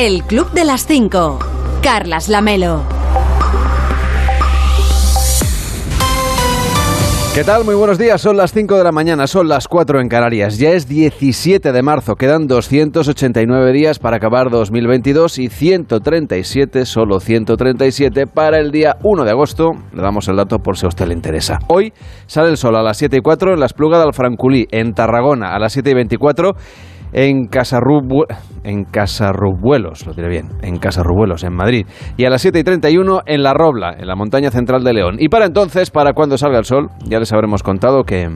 [0.00, 1.40] El Club de las 5.
[1.82, 2.84] Carlas Lamelo.
[7.34, 7.64] ¿Qué tal?
[7.64, 8.20] Muy buenos días.
[8.20, 10.56] Son las 5 de la mañana, son las 4 en Canarias.
[10.56, 12.14] Ya es 17 de marzo.
[12.14, 19.30] Quedan 289 días para acabar 2022 y 137, solo 137 para el día 1 de
[19.32, 19.72] agosto.
[19.92, 21.58] Le damos el dato por si a usted le interesa.
[21.66, 21.92] Hoy
[22.28, 25.56] sale el sol a las 7 y 4 en la Espluga de Alfranculí, en Tarragona
[25.56, 26.52] a las 7 y 24
[27.12, 28.24] en Casarrubu
[28.64, 31.86] en Casarrubuelos, lo diré bien, en Casarrubuelos, en Madrid.
[32.16, 35.16] Y a las 7 y 31 en La Robla, en la montaña central de León.
[35.18, 38.28] Y para entonces, para cuando salga el sol, ya les habremos contado que...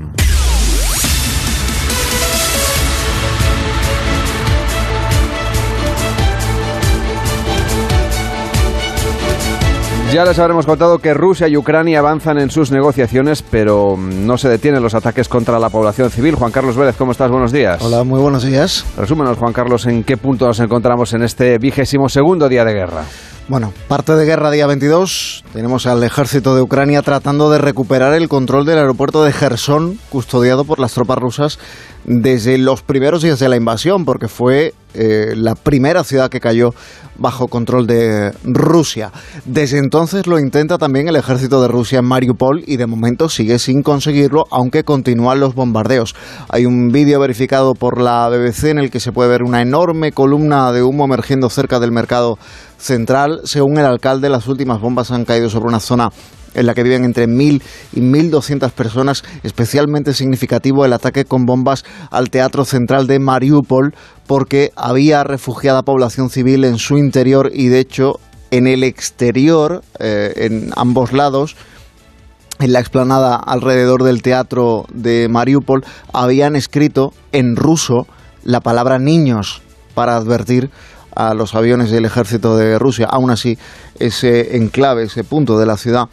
[10.13, 14.51] Ya les habremos contado que Rusia y Ucrania avanzan en sus negociaciones, pero no se
[14.51, 16.35] detienen los ataques contra la población civil.
[16.35, 17.31] Juan Carlos Vélez, ¿cómo estás?
[17.31, 17.81] Buenos días.
[17.83, 18.85] Hola, muy buenos días.
[18.99, 23.05] Resúmenos, Juan Carlos, en qué punto nos encontramos en este vigésimo segundo día de guerra.
[23.49, 25.45] Bueno, parte de guerra día 22.
[25.53, 30.65] Tenemos al ejército de Ucrania tratando de recuperar el control del aeropuerto de Gerson, custodiado
[30.65, 31.59] por las tropas rusas
[32.05, 36.75] desde los primeros días de la invasión, porque fue eh, la primera ciudad que cayó
[37.17, 39.11] bajo control de Rusia.
[39.45, 43.59] Desde entonces lo intenta también el ejército de Rusia en Mariupol y de momento sigue
[43.59, 46.15] sin conseguirlo, aunque continúan los bombardeos.
[46.49, 50.13] Hay un vídeo verificado por la BBC en el que se puede ver una enorme
[50.13, 52.39] columna de humo emergiendo cerca del mercado
[52.83, 53.41] central.
[53.45, 56.11] Según el alcalde, las últimas bombas han caído sobre una zona
[56.55, 57.63] en la que viven entre 1.000
[57.95, 59.23] y 1.200 personas.
[59.43, 63.95] Especialmente significativo el ataque con bombas al Teatro Central de Mariupol
[64.27, 70.33] porque había refugiada población civil en su interior y de hecho en el exterior, eh,
[70.37, 71.57] en ambos lados,
[72.59, 78.07] en la explanada alrededor del teatro de Mariupol, habían escrito en ruso
[78.45, 79.63] la palabra niños
[79.95, 80.71] para advertir
[81.15, 83.07] a los aviones del ejército de Rusia.
[83.11, 83.59] Aún así,
[83.99, 86.09] ese enclave, ese punto de la ciudad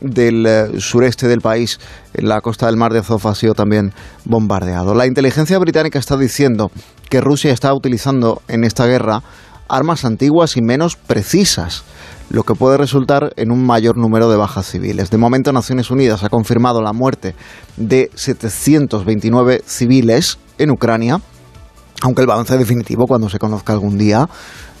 [0.00, 1.78] del eh, sureste del país,
[2.14, 3.92] en la costa del mar de Azov, ha sido también
[4.24, 4.94] bombardeado.
[4.94, 6.70] La inteligencia británica está diciendo
[7.10, 9.22] que Rusia está utilizando en esta guerra
[9.68, 11.84] armas antiguas y menos precisas,
[12.30, 15.10] lo que puede resultar en un mayor número de bajas civiles.
[15.10, 17.34] De momento, Naciones Unidas ha confirmado la muerte
[17.76, 21.20] de 729 civiles en Ucrania,
[22.02, 24.28] aunque el balance definitivo, cuando se conozca algún día,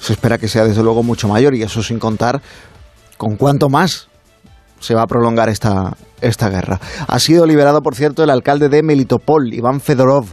[0.00, 2.40] se espera que sea desde luego mucho mayor, y eso sin contar
[3.16, 4.08] con cuánto más
[4.80, 6.80] se va a prolongar esta, esta guerra.
[7.06, 10.26] Ha sido liberado, por cierto, el alcalde de Melitopol, Iván Fedorov,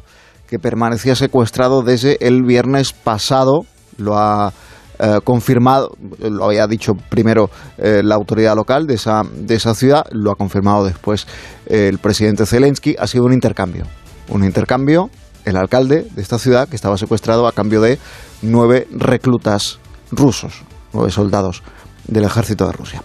[0.48, 3.66] que permanecía secuestrado desde el viernes pasado.
[3.98, 4.54] Lo ha
[5.00, 10.06] eh, confirmado, lo había dicho primero eh, la autoridad local de esa, de esa ciudad,
[10.12, 11.28] lo ha confirmado después
[11.66, 12.96] eh, el presidente Zelensky.
[13.00, 13.86] Ha sido un intercambio.
[14.30, 15.10] Un intercambio,
[15.46, 18.00] el alcalde de esta ciudad, que estaba secuestrado a cambio de
[18.42, 19.80] nueve reclutas
[20.12, 20.64] rusos,
[20.94, 21.64] nueve soldados
[22.08, 23.04] del ejército de Rusia.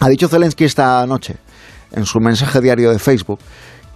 [0.00, 1.36] Ha dicho Zelensky esta noche,
[1.92, 3.38] en su mensaje diario de Facebook,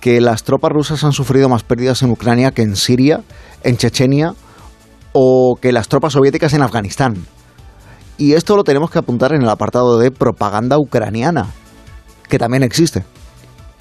[0.01, 3.23] que las tropas rusas han sufrido más pérdidas en Ucrania que en Siria,
[3.63, 4.35] en Chechenia
[5.13, 7.17] o que las tropas soviéticas en Afganistán.
[8.19, 11.47] Y esto lo tenemos que apuntar en el apartado de propaganda ucraniana,
[12.29, 13.05] que también existe.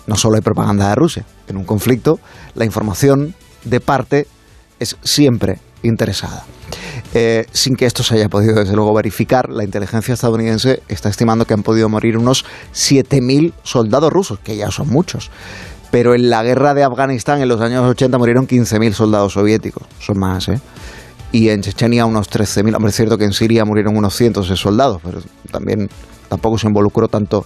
[0.07, 1.25] No solo hay propaganda de Rusia.
[1.47, 2.19] En un conflicto,
[2.53, 4.27] la información de parte
[4.79, 6.45] es siempre interesada.
[7.13, 11.45] Eh, sin que esto se haya podido, desde luego, verificar, la inteligencia estadounidense está estimando
[11.45, 15.31] que han podido morir unos 7.000 soldados rusos, que ya son muchos.
[15.91, 20.19] Pero en la guerra de Afganistán en los años 80 murieron 15.000 soldados soviéticos, son
[20.19, 20.59] más, ¿eh?
[21.31, 22.75] Y en Chechenia unos 13.000.
[22.75, 25.21] Hombre, es cierto que en Siria murieron unos cientos de soldados, pero
[25.51, 25.89] también
[26.29, 27.45] tampoco se involucró tanto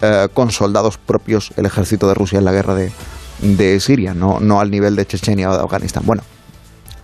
[0.00, 2.92] eh, con soldados propios el ejército de Rusia en la guerra de,
[3.42, 6.02] de Siria, no, no al nivel de Chechenia o de Afganistán.
[6.06, 6.22] Bueno,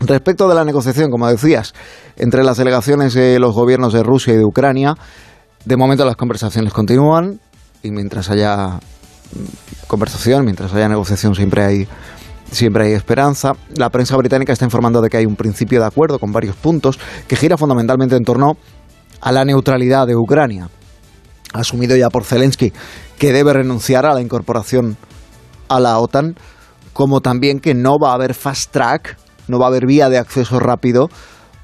[0.01, 1.73] Respecto de la negociación, como decías,
[2.17, 4.95] entre las delegaciones de los gobiernos de Rusia y de Ucrania,
[5.65, 7.41] de momento las conversaciones continúan
[7.83, 8.79] y mientras haya
[9.87, 11.89] conversación, mientras haya negociación siempre hay
[12.53, 13.53] siempre hay esperanza.
[13.75, 16.99] La prensa británica está informando de que hay un principio de acuerdo con varios puntos
[17.27, 18.57] que gira fundamentalmente en torno
[19.21, 20.69] a la neutralidad de Ucrania.
[21.53, 22.73] Asumido ya por Zelensky
[23.19, 24.97] que debe renunciar a la incorporación
[25.69, 26.37] a la OTAN,
[26.93, 29.17] como también que no va a haber fast track
[29.49, 31.09] no va a haber vía de acceso rápido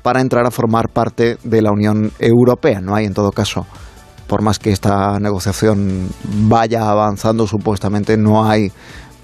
[0.02, 2.81] para entrar a formar parte de la Unión Europea.
[2.81, 3.66] No hay en todo caso,
[4.26, 6.08] por más que esta negociación
[6.49, 8.72] vaya avanzando supuestamente, no hay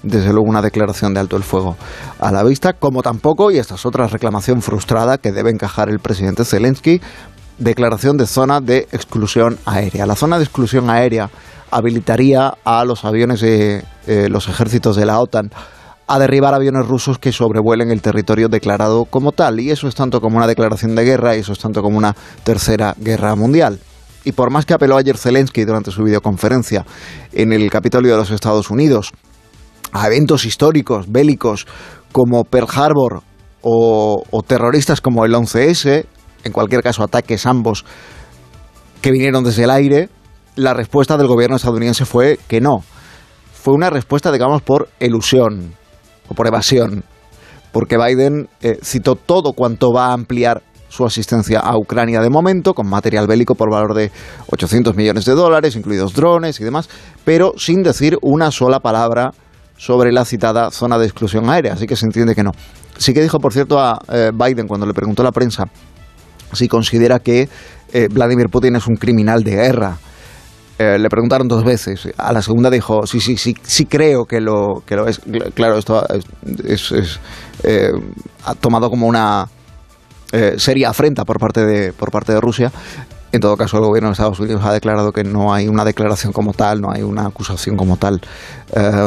[0.01, 1.75] desde luego una declaración de alto el fuego
[2.19, 5.99] a la vista, como tampoco, y esta es otra reclamación frustrada que debe encajar el
[5.99, 7.01] presidente Zelensky,
[7.57, 10.05] declaración de zona de exclusión aérea.
[10.05, 11.29] La zona de exclusión aérea
[11.71, 15.51] habilitaría a los aviones de eh, los ejércitos de la OTAN
[16.07, 19.59] a derribar aviones rusos que sobrevuelen el territorio declarado como tal.
[19.59, 22.15] Y eso es tanto como una declaración de guerra y eso es tanto como una
[22.43, 23.79] tercera guerra mundial.
[24.23, 26.83] Y por más que apeló ayer Zelensky durante su videoconferencia
[27.31, 29.11] en el Capitolio de los Estados Unidos
[29.91, 31.67] a eventos históricos, bélicos,
[32.11, 33.21] como Pearl Harbor
[33.61, 36.05] o, o terroristas como el 11S,
[36.43, 37.85] en cualquier caso ataques ambos
[39.01, 40.09] que vinieron desde el aire,
[40.59, 42.83] la respuesta del gobierno estadounidense fue que no.
[43.53, 45.73] Fue una respuesta, digamos, por elusión
[46.27, 47.03] o por evasión,
[47.71, 52.73] porque Biden eh, citó todo cuanto va a ampliar su asistencia a Ucrania de momento,
[52.73, 54.11] con material bélico por valor de
[54.51, 56.89] 800 millones de dólares, incluidos drones y demás,
[57.23, 59.31] pero sin decir una sola palabra
[59.77, 62.51] sobre la citada zona de exclusión aérea, así que se entiende que no.
[62.97, 65.65] Sí que dijo, por cierto, a eh, Biden cuando le preguntó a la prensa
[66.51, 67.47] si considera que
[67.93, 69.97] eh, Vladimir Putin es un criminal de guerra.
[70.79, 72.07] Eh, le preguntaron dos veces.
[72.17, 75.19] A la segunda dijo, sí, sí, sí, sí creo que lo, que lo es.
[75.53, 76.01] Claro, esto
[76.63, 77.19] es, es,
[77.63, 77.91] eh,
[78.45, 79.47] ha tomado como una
[80.57, 82.71] seria afrenta por parte, de, por parte de Rusia.
[83.31, 86.31] En todo caso, el gobierno de Estados Unidos ha declarado que no hay una declaración
[86.31, 88.21] como tal, no hay una acusación como tal,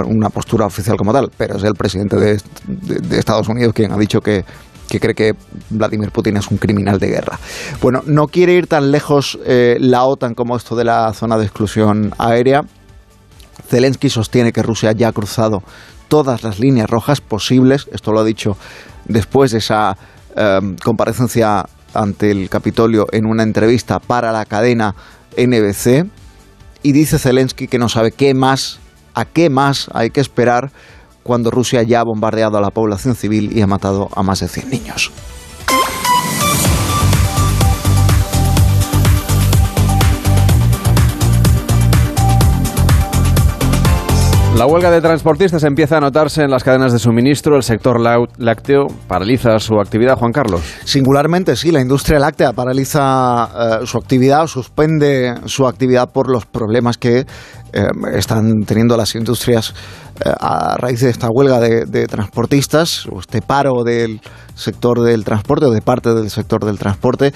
[0.06, 3.96] una postura oficial como tal, pero es el presidente de, de Estados Unidos quien ha
[3.96, 4.44] dicho que
[4.92, 5.32] que cree que
[5.70, 7.38] Vladimir Putin es un criminal de guerra.
[7.80, 11.44] Bueno, no quiere ir tan lejos eh, la OTAN como esto de la zona de
[11.44, 12.60] exclusión aérea.
[13.70, 15.62] Zelensky sostiene que Rusia ya ha cruzado
[16.08, 17.88] todas las líneas rojas posibles.
[17.90, 18.58] Esto lo ha dicho
[19.06, 19.96] después de esa
[20.36, 24.94] em, comparecencia ante el Capitolio en una entrevista para la cadena
[25.38, 26.06] NBC.
[26.82, 28.78] Y dice Zelensky que no sabe qué más,
[29.14, 30.70] a qué más hay que esperar
[31.22, 34.48] cuando Rusia ya ha bombardeado a la población civil y ha matado a más de
[34.48, 35.12] 100 niños.
[44.56, 47.56] La huelga de transportistas empieza a notarse en las cadenas de suministro.
[47.56, 50.60] El sector lácteo paraliza su actividad, Juan Carlos.
[50.84, 56.98] Singularmente, sí, la industria láctea paraliza eh, su actividad, suspende su actividad por los problemas
[56.98, 59.74] que eh, están teniendo las industrias
[60.22, 64.20] eh, a raíz de esta huelga de, transportistas o este paro del
[64.54, 67.32] sector del transporte o de parte del sector del transporte.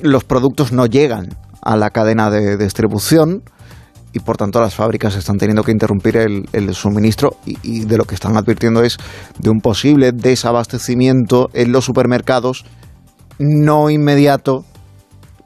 [0.00, 1.30] Los productos no llegan
[1.62, 3.42] a la cadena de distribución
[4.14, 8.14] y por tanto las fábricas están teniendo que interrumpir el, suministro y, de lo que
[8.14, 8.96] están advirtiendo es
[9.38, 12.64] de un posible desabastecimiento en los supermercados,
[13.40, 14.64] no inmediato,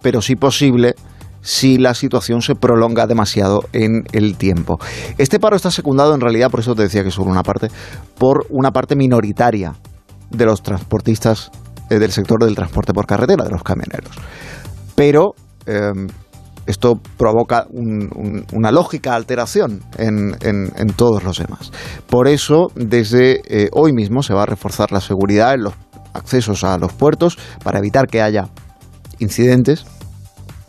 [0.03, 0.95] pero sí posible
[1.41, 4.79] si la situación se prolonga demasiado en el tiempo.
[5.17, 7.69] Este paro está secundado en realidad, por eso te decía que solo una parte,
[8.19, 9.75] por una parte minoritaria
[10.31, 11.51] de los transportistas
[11.89, 14.15] eh, del sector del transporte por carretera, de los camioneros.
[14.95, 15.33] Pero
[15.65, 16.09] em,
[16.69, 17.67] esto provoca
[18.53, 21.73] una lógica alteración en, todos los demás.
[22.09, 25.75] Por eso, desde eh, hoy mismo se va a reforzar la seguridad en los
[26.13, 28.49] accesos a los puertos para evitar que haya
[29.19, 29.87] incidentes.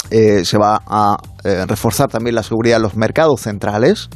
[0.09, 4.09] Eh, se va a eh, reforzar también la seguridad en los mercados centrales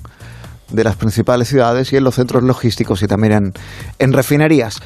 [0.71, 3.53] de las principales ciudades y en los centros logísticos y también
[3.99, 4.79] en refinerías.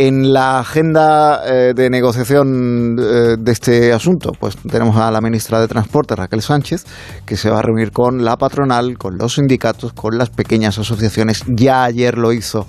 [0.00, 5.60] En la agenda eh, de negociación eh, de este asunto, pues tenemos a la ministra
[5.60, 6.84] de Transporte, Raquel Sánchez,
[7.26, 11.42] que se va a reunir con la patronal, con los sindicatos, con las pequeñas asociaciones.
[11.48, 12.64] Ya ayer lo hizo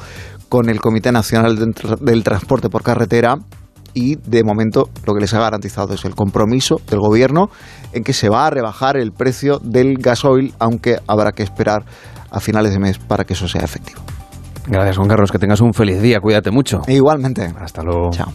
[0.49, 1.55] con el Comité Nacional
[2.01, 3.35] del Transporte por Carretera
[3.93, 7.51] y de momento lo que les ha garantizado es el compromiso del gobierno
[7.93, 11.85] en que se va a rebajar el precio del gasoil, aunque habrá que esperar
[12.31, 14.01] a finales de mes para que eso sea efectivo.
[14.69, 15.31] Gracias, Juan Carlos.
[15.31, 16.19] Que tengas un feliz día.
[16.19, 16.81] Cuídate mucho.
[16.87, 17.51] igualmente.
[17.59, 18.11] Hasta luego.
[18.11, 18.31] Chao.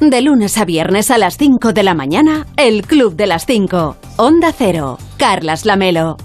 [0.00, 3.96] De lunes a viernes a las 5 de la mañana, el Club de las 5.
[4.16, 4.98] Onda Cero.
[5.16, 6.16] Carlas Lamelo.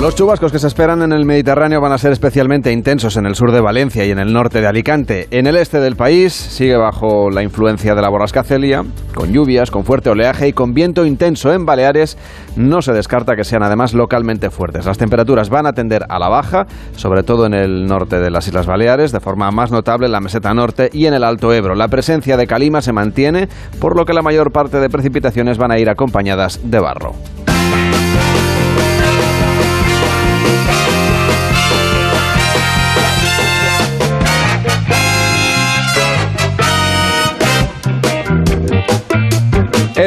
[0.00, 3.36] Los chubascos que se esperan en el Mediterráneo van a ser especialmente intensos en el
[3.36, 5.28] sur de Valencia y en el norte de Alicante.
[5.30, 8.84] En el este del país sigue bajo la influencia de la borrasca Celia,
[9.14, 12.18] con lluvias, con fuerte oleaje y con viento intenso en Baleares.
[12.56, 14.86] No se descarta que sean además localmente fuertes.
[14.86, 18.48] Las temperaturas van a tender a la baja, sobre todo en el norte de las
[18.48, 21.76] Islas Baleares, de forma más notable en la meseta norte y en el Alto Ebro.
[21.76, 25.70] La presencia de calima se mantiene, por lo que la mayor parte de precipitaciones van
[25.70, 27.14] a ir acompañadas de barro.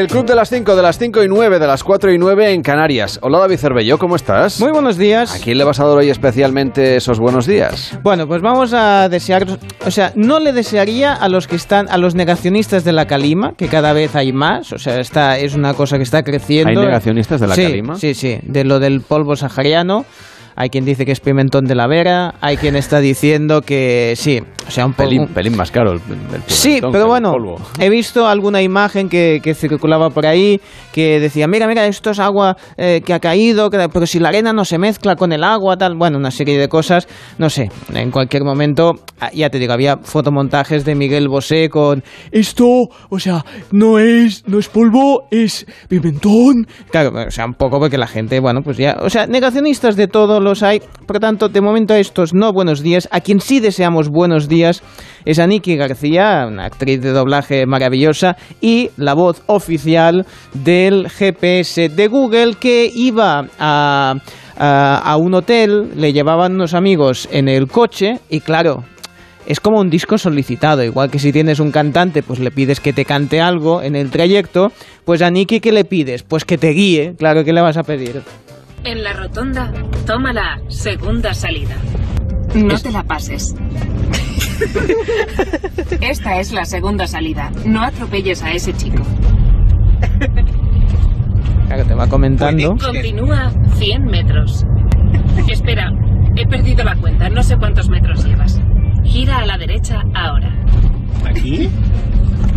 [0.05, 2.53] El club de las 5, de las 5 y 9, de las 4 y 9
[2.53, 3.17] en Canarias.
[3.23, 4.59] Hola David Cervello, ¿cómo estás?
[4.59, 5.33] Muy buenos días.
[5.33, 7.97] ¿A quién le vas a dar hoy especialmente esos buenos días?
[8.03, 9.47] Bueno, pues vamos a desear,
[9.83, 13.55] o sea, no le desearía a los que están, a los negacionistas de la calima,
[13.57, 16.81] que cada vez hay más, o sea, esta es una cosa que está creciendo.
[16.81, 17.95] ¿Hay negacionistas de la sí, calima?
[17.95, 20.05] Sí, sí, de lo del polvo sahariano.
[20.55, 24.41] Hay quien dice que es pimentón de la vera, hay quien está diciendo que sí,
[24.67, 24.93] o sea, un.
[24.93, 25.99] Pelín, pelín más caro el,
[26.33, 27.57] el Sí, pero bueno, polvo.
[27.79, 30.59] he visto alguna imagen que, que circulaba por ahí
[30.93, 34.29] que decía, mira, mira, esto es agua eh, que ha caído, que- pero si la
[34.29, 37.07] arena no se mezcla con el agua, tal, bueno, una serie de cosas,
[37.37, 42.01] no sé, en cualquier momento, ah, ya te digo, había fotomontajes de Miguel Bosé con
[42.31, 42.65] esto,
[43.09, 46.65] o sea, no es, no es polvo, es pimentón.
[46.91, 50.07] Claro, o sea, un poco porque la gente, bueno, pues ya, o sea, negacionistas de
[50.07, 53.59] todo los hay, por tanto, de momento a estos no buenos días, a quien sí
[53.59, 54.83] deseamos buenos días
[55.25, 61.89] es a Nikki García, una actriz de doblaje maravillosa y la voz oficial del GPS
[61.89, 68.39] de Google que iba a, un hotel, le llevaban unos amigos en el coche y
[68.39, 68.83] claro,
[69.47, 72.93] es como un disco solicitado, igual que si tienes un cantante, pues le pides que
[72.93, 74.71] te cante algo en el trayecto,
[75.05, 76.21] pues a Nicky ¿qué le pides?
[76.21, 78.21] Pues que te guíe, claro que le vas a pedir.
[78.85, 79.73] En la rotonda,
[80.05, 81.75] toma la segunda salida.
[82.53, 83.55] No te la pases.
[86.01, 87.51] Esta es la segunda salida.
[87.65, 89.01] No atropelles a ese chico.
[91.65, 92.77] Claro, te va comentando.
[92.77, 94.67] Continúa 100 metros.
[95.49, 95.91] Espera,
[96.35, 97.27] he perdido la cuenta.
[97.29, 98.61] No sé cuántos metros llevas.
[99.03, 100.53] Gira a la derecha ahora.
[101.27, 101.69] ¿Aquí?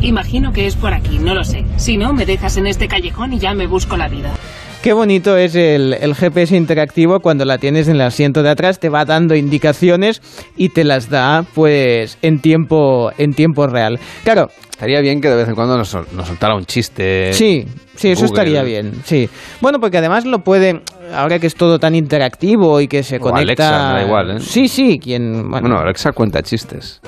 [0.02, 1.64] Imagino que es por aquí, no lo sé.
[1.76, 4.34] Si no, me dejas en este callejón y ya me busco la vida.
[4.82, 8.78] Qué bonito es el, el GPS interactivo cuando la tienes en el asiento de atrás,
[8.78, 10.22] te va dando indicaciones
[10.56, 13.98] y te las da pues en tiempo, en tiempo real.
[14.22, 17.32] Claro, Estaría bien que de vez en cuando nos, nos soltara un chiste.
[17.32, 17.66] Sí,
[17.96, 19.28] sí, eso estaría bien, sí.
[19.60, 20.82] Bueno, porque además lo puede,
[21.12, 23.68] ahora que es todo tan interactivo y que se O conecta...
[23.70, 24.40] Alexa, da igual, ¿eh?
[24.40, 25.50] Sí, sí, quien...
[25.50, 27.00] Bueno, Bueno, Alexa cuenta chistes.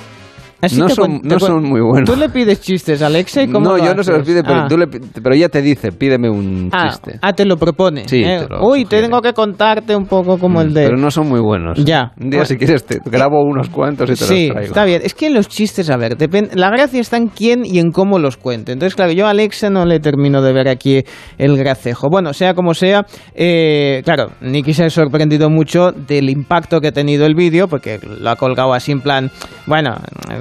[0.61, 2.09] Así no son- no son muy buenos.
[2.11, 4.43] Tú le pides chistes a Alexa y cómo No, lo yo no se los pide,
[4.43, 4.67] pero, Ah.
[4.69, 7.19] tú le pero ella te dice, pídeme un Ah, chiste.
[7.23, 8.09] ah, te lo propone.
[8.09, 8.40] Sí, ¿eh?
[8.47, 9.07] te lo Uy, sugiere.
[9.07, 10.85] tengo que contarte un poco como el de...
[10.87, 11.79] Pero no son muy buenos.
[11.85, 12.12] Ya.
[12.21, 12.45] Un día, Bueno.
[12.45, 14.61] si quieres, te grabo unos cuantos y te Sí, los traigo.
[14.69, 15.00] está bien.
[15.05, 18.19] Es que los chistes, a ver, depen- la gracia está en quién y en cómo
[18.19, 18.73] los cuente.
[18.73, 21.02] Entonces, claro, yo a Alexa no le termino de ver aquí
[21.38, 22.09] el gracejo.
[22.11, 26.93] Bueno, sea como sea, eh, claro, Nicky se ha sorprendido mucho del impacto que ha
[26.93, 29.31] tenido el vídeo, porque lo ha colgado así en plan,
[29.67, 29.97] bueno,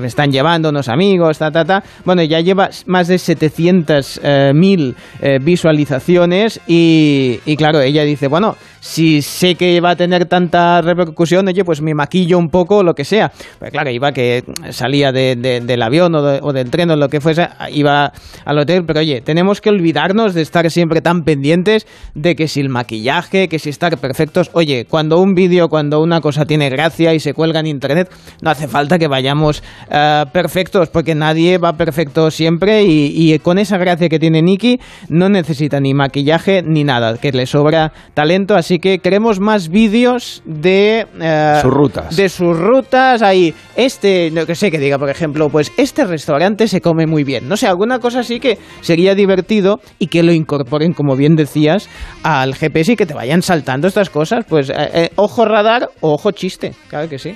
[0.10, 1.84] están llevando unos amigos, ta, ta, ta.
[2.06, 9.22] Bueno, ya lleva más de 700.000 eh, visualizaciones y, y claro, ella dice, bueno, si
[9.22, 13.04] sé que va a tener tanta repercusión, oye, pues me maquillo un poco lo que
[13.06, 13.32] sea.
[13.60, 16.96] Pues claro, iba que salía de- de- del avión o, de- o del tren o
[16.96, 18.12] lo que fuese, iba
[18.46, 22.62] al hotel, pero oye, tenemos que olvidarnos de estar siempre tan pendientes de que si
[22.62, 27.14] el maquillaje, que si estar perfectos, oye, cuando un vídeo, cuando una cosa tiene gracia
[27.14, 28.10] y se cuelga en internet,
[28.42, 29.62] no hace falta que vayamos
[30.00, 34.80] eh, perfectos, porque nadie va perfecto siempre y, y con esa gracia que tiene Nicky
[35.10, 40.42] no necesita ni maquillaje ni nada, que le sobra talento, así que queremos más vídeos
[40.46, 42.16] de eh, Sus rutas.
[42.16, 43.22] de sus rutas.
[43.22, 47.24] Ahí este no que sé que diga por ejemplo pues este restaurante se come muy
[47.24, 47.48] bien.
[47.48, 51.90] No sé alguna cosa así que sería divertido y que lo incorporen como bien decías
[52.24, 54.46] al GPS y que te vayan saltando estas cosas.
[54.48, 57.36] Pues eh, eh, ojo radar o ojo chiste claro que sí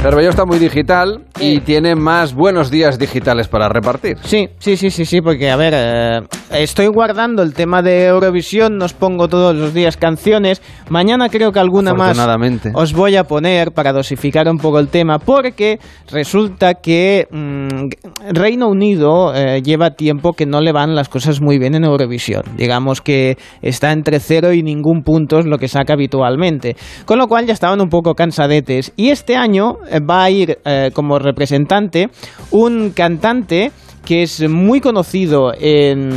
[0.00, 4.16] Cervelló está muy digital y tiene más buenos días digitales para repartir.
[4.22, 6.20] Sí, sí, sí, sí, sí, porque a ver, eh,
[6.52, 10.62] estoy guardando el tema de Eurovisión, nos pongo todos los días canciones.
[10.88, 12.16] Mañana creo que alguna más
[12.74, 15.80] os voy a poner para dosificar un poco el tema, porque
[16.12, 21.58] resulta que mm, Reino Unido eh, lleva tiempo que no le van las cosas muy
[21.58, 22.42] bien en Eurovisión.
[22.56, 26.76] Digamos que está entre cero y ningún punto es lo que saca habitualmente.
[27.04, 28.92] Con lo cual ya estaban un poco cansadetes.
[28.96, 29.78] Y este año
[30.08, 32.08] va a ir eh, como representante
[32.50, 33.72] un cantante
[34.04, 36.08] que es muy conocido en,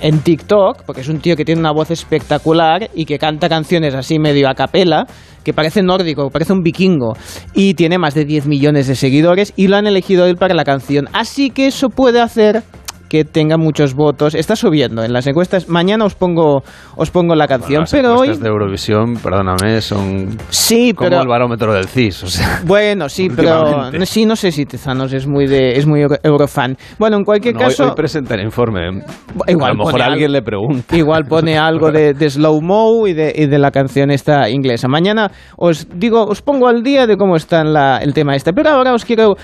[0.00, 3.94] en TikTok, porque es un tío que tiene una voz espectacular y que canta canciones
[3.94, 5.06] así medio a capela,
[5.42, 7.14] que parece nórdico, parece un vikingo,
[7.52, 10.62] y tiene más de 10 millones de seguidores y lo han elegido él para la
[10.62, 11.08] canción.
[11.12, 12.62] Así que eso puede hacer
[13.08, 14.34] que tenga muchos votos.
[14.34, 15.68] Está subiendo en las encuestas.
[15.68, 16.62] Mañana os pongo,
[16.96, 18.28] os pongo la canción, Las pero hoy...
[18.28, 21.22] encuestas de Eurovisión, perdóname, son Sí, como pero...
[21.22, 22.22] el barómetro del CIS.
[22.24, 26.00] O sea, Bueno, sí, pero sí, no sé si Tezanos es muy de, es muy
[26.02, 26.76] euro- eurofan.
[26.98, 29.02] Bueno, en cualquier no, hoy- caso, hoy, presenta el informe.
[29.46, 30.32] Igual a lo mejor alguien algo.
[30.32, 30.96] le pregunta.
[30.96, 34.88] igual pone algo de, de slow mo y de, y de la canción esta inglesa.
[34.88, 38.52] Mañana os digo, os pongo al día de cómo está la- el tema este.
[38.52, 39.36] Pero ahora os quiero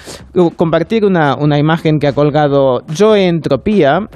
[0.56, 3.26] compartir una, una imagen que ha colgado Joe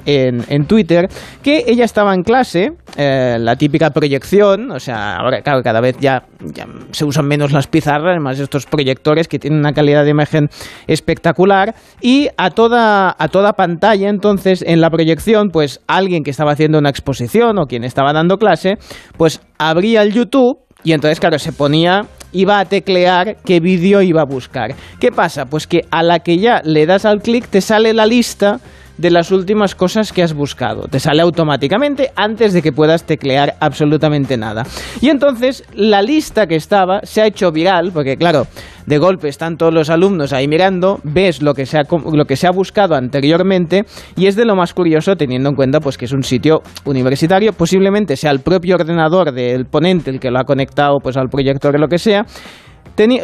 [0.05, 1.07] En, Twitter
[1.43, 5.97] que ella estaba en clase, eh, la típica proyección, o sea, ahora claro, cada vez
[5.99, 10.11] ya, ya se usan menos las pizarras, más estos proyectores que tienen una calidad de
[10.11, 10.49] imagen
[10.87, 16.51] espectacular y a toda, a toda pantalla entonces en la proyección pues alguien que estaba
[16.51, 18.77] haciendo una exposición o quien estaba dando clase
[19.17, 24.21] pues abría el YouTube y entonces, claro, se ponía, iba a teclear qué vídeo iba
[24.21, 24.75] a buscar.
[24.99, 25.45] ¿Qué pasa?
[25.45, 28.59] Pues que a la que ya le das al clic te sale la lista
[28.97, 30.87] de las últimas cosas que has buscado.
[30.87, 34.63] Te sale automáticamente antes de que puedas teclear absolutamente nada.
[35.01, 38.47] Y entonces la lista que estaba se ha hecho viral, porque claro,
[38.87, 42.35] de golpe están todos los alumnos ahí mirando, ves lo que se ha, lo que
[42.35, 43.83] se ha buscado anteriormente
[44.15, 47.53] y es de lo más curioso teniendo en cuenta pues que es un sitio universitario,
[47.53, 51.75] posiblemente sea el propio ordenador del ponente el que lo ha conectado pues al proyector
[51.75, 52.25] o lo que sea.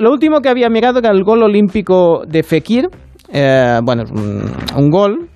[0.01, 2.89] lo último que había mirado era el gol olímpico de Fekir,
[3.31, 4.43] eh, bueno, un,
[4.75, 5.29] un gol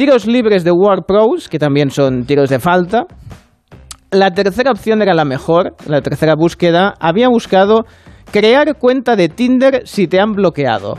[0.00, 3.04] Tiros libres de War Pros, que también son tiros de falta.
[4.10, 6.94] La tercera opción era la mejor, la tercera búsqueda.
[6.98, 7.84] Había buscado
[8.32, 10.96] crear cuenta de Tinder si te han bloqueado.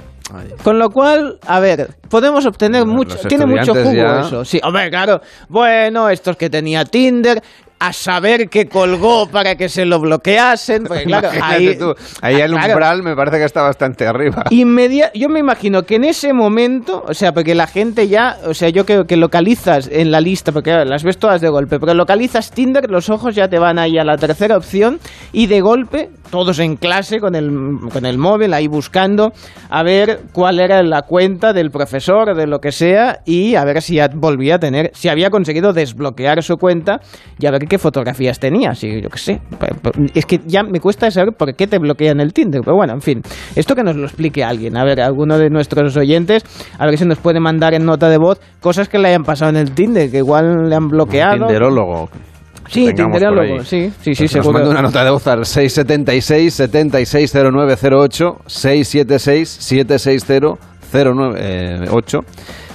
[0.63, 3.17] Con lo cual, a ver, podemos obtener mucho.
[3.27, 4.45] Tiene mucho jugo eso.
[4.45, 5.19] Sí, hombre, claro.
[5.49, 7.41] Bueno, estos que tenía Tinder,
[7.81, 10.83] a saber que colgó para que se lo bloqueasen.
[10.83, 11.75] Porque, claro, ahí,
[12.21, 14.43] ahí el umbral me parece que está bastante arriba.
[14.51, 18.53] Inmedia yo me imagino que en ese momento, o sea, porque la gente ya, o
[18.53, 21.95] sea, yo creo que localizas en la lista, porque las ves todas de golpe, pero
[21.95, 24.99] localizas Tinder, los ojos ya te van ahí a la tercera opción
[25.31, 27.51] y de golpe, todos en clase con el,
[27.91, 29.33] con el móvil ahí buscando
[29.69, 33.63] a ver cuál era la cuenta del profesor o de lo que sea y a
[33.65, 36.99] ver si ya volvía a tener, si había conseguido desbloquear su cuenta
[37.37, 39.41] y a ver qué fotografías tenías y yo qué sé.
[40.15, 43.01] Es que ya me cuesta saber por qué te bloquean el Tinder, pero bueno, en
[43.01, 43.21] fin.
[43.55, 44.77] Esto que nos lo explique alguien.
[44.77, 46.43] A ver, alguno de nuestros oyentes,
[46.79, 49.51] a ver si nos puede mandar en nota de voz cosas que le hayan pasado
[49.51, 51.47] en el Tinder, que igual le han bloqueado.
[51.47, 52.09] Tinderólogo.
[52.71, 54.53] Sí, tinderólogo, sí, sí, sí, pues seguro.
[54.53, 60.57] Nos manda una nota de voz al 676 760908 676 760
[60.93, 62.19] 098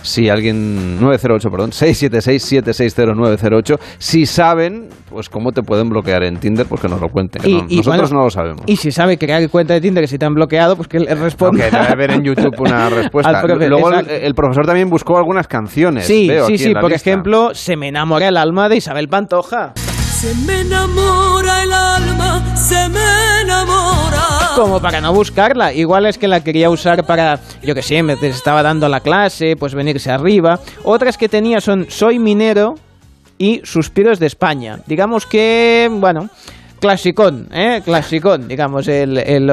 [0.07, 6.81] si alguien 908, perdón, 676-760-908, si saben, pues cómo te pueden bloquear en Tinder, pues
[6.81, 7.43] que nos lo cuenten.
[7.69, 8.63] nosotros no lo sabemos.
[8.67, 11.01] Y si sabe que hay cuenta de Tinder que si te han bloqueado, pues que
[11.01, 11.65] le responda.
[11.65, 13.43] debe haber en YouTube una respuesta.
[13.43, 16.07] Luego el, profesor también buscó algunas canciones.
[16.07, 16.75] Sí, sí, sí.
[16.75, 19.73] Por ejemplo, Se me enamora el alma de Isabel Pantoja.
[20.27, 24.55] Se me enamora el alma, se me enamora.
[24.57, 25.73] Como para no buscarla.
[25.73, 29.55] Igual es que la quería usar para, yo que sé, me estaba dando la clase,
[29.55, 30.59] pues venirse arriba.
[30.83, 32.75] Otras que tenía son Soy minero
[33.39, 34.81] y Suspiros de España.
[34.89, 36.29] Digamos que, bueno,
[36.81, 37.81] clasicón, ¿eh?
[37.85, 38.89] Clasicón, digamos.
[38.89, 39.47] El, el,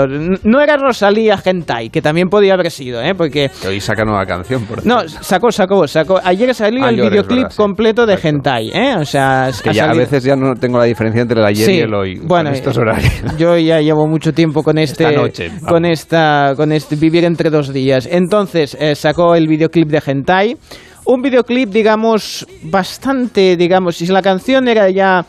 [0.44, 3.14] no era Rosalía Gentai, que también podía haber sido, ¿eh?
[3.16, 3.50] Porque...
[3.68, 6.20] hoy saca nueva canción, por No, sacó, sacó, sacó.
[6.24, 8.96] Ayer salió el videoclip completo de Gentai, ¿eh?
[8.98, 9.50] O sea...
[9.64, 12.20] que ya a veces ya no tengo la diferencia entre el ayer y el hoy.
[12.20, 13.14] Bueno, estos horarios.
[13.38, 15.06] yo ya llevo mucho tiempo con este...
[15.06, 15.52] Esta noche.
[15.68, 16.54] Con esta...
[16.56, 16.96] Con este...
[16.96, 18.08] Vivir entre dos días.
[18.10, 20.58] Entonces, eh, sacó el videoclip de Gentai.
[21.06, 25.26] Un videoclip, digamos, bastante, digamos, si la canción era ya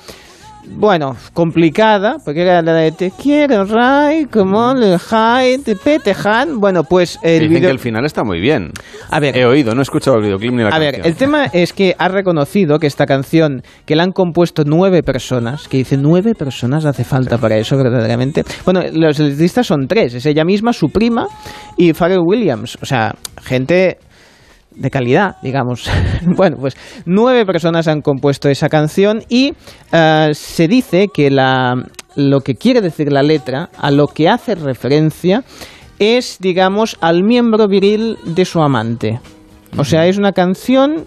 [0.66, 6.61] bueno, complicada, porque era la de Te quiero, Ray, como el High, te petejan.
[6.61, 8.70] Bueno, pues el Dicen que el final está muy bien.
[9.11, 10.94] A ver, he oído, no he escuchado el videoclip ni la a canción.
[10.94, 14.62] A ver, el tema es que ha reconocido que esta canción, que la han compuesto
[14.66, 18.44] nueve personas, que dice nueve personas hace falta para eso verdaderamente.
[18.64, 21.27] Bueno, los letristas son tres, es ella misma, su prima
[21.77, 22.79] y Pharrell Williams.
[22.81, 23.98] O sea, gente
[24.75, 25.89] de calidad, digamos.
[26.23, 29.53] bueno, pues nueve personas han compuesto esa canción y
[29.93, 31.75] eh, se dice que la,
[32.17, 35.45] lo que quiere decir la letra, a lo que hace referencia,
[35.99, 39.21] es, digamos, al miembro viril de su amante.
[39.77, 41.07] O sea, es una canción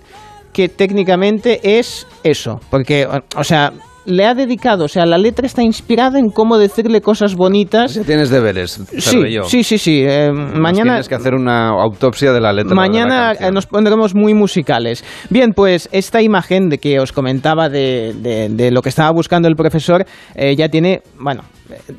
[0.54, 3.74] que técnicamente es eso, porque, o sea,
[4.08, 7.94] le ha dedicado, o sea, la letra está inspirada en cómo decirle cosas bonitas.
[7.94, 10.04] Ya tienes deberes, sí, sí, sí, sí.
[10.08, 12.74] Eh, mañana tienes que hacer una autopsia de la letra.
[12.74, 15.04] Mañana nos pondremos muy musicales.
[15.30, 18.14] Bien, pues esta imagen de que os comentaba de,
[18.50, 21.44] de, lo que estaba buscando el profesor eh, ya tiene, bueno,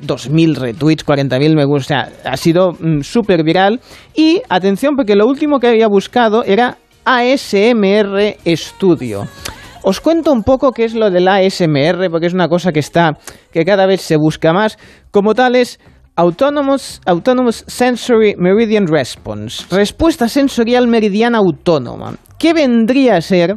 [0.06, 2.08] 2.000 retweets, 40.000 me gusta.
[2.24, 3.80] Ha sido mm, súper viral.
[4.14, 9.26] Y atención, porque lo último que había buscado era ASMR Studio.
[9.90, 13.16] Os cuento un poco qué es lo del ASMR, porque es una cosa que está,
[13.51, 14.77] que cada vez se busca más.
[15.11, 15.81] Como tal es
[16.14, 22.16] Autonomous, Autonomous Sensory Meridian Response, respuesta sensorial meridiana autónoma.
[22.38, 23.57] ¿Qué vendría a ser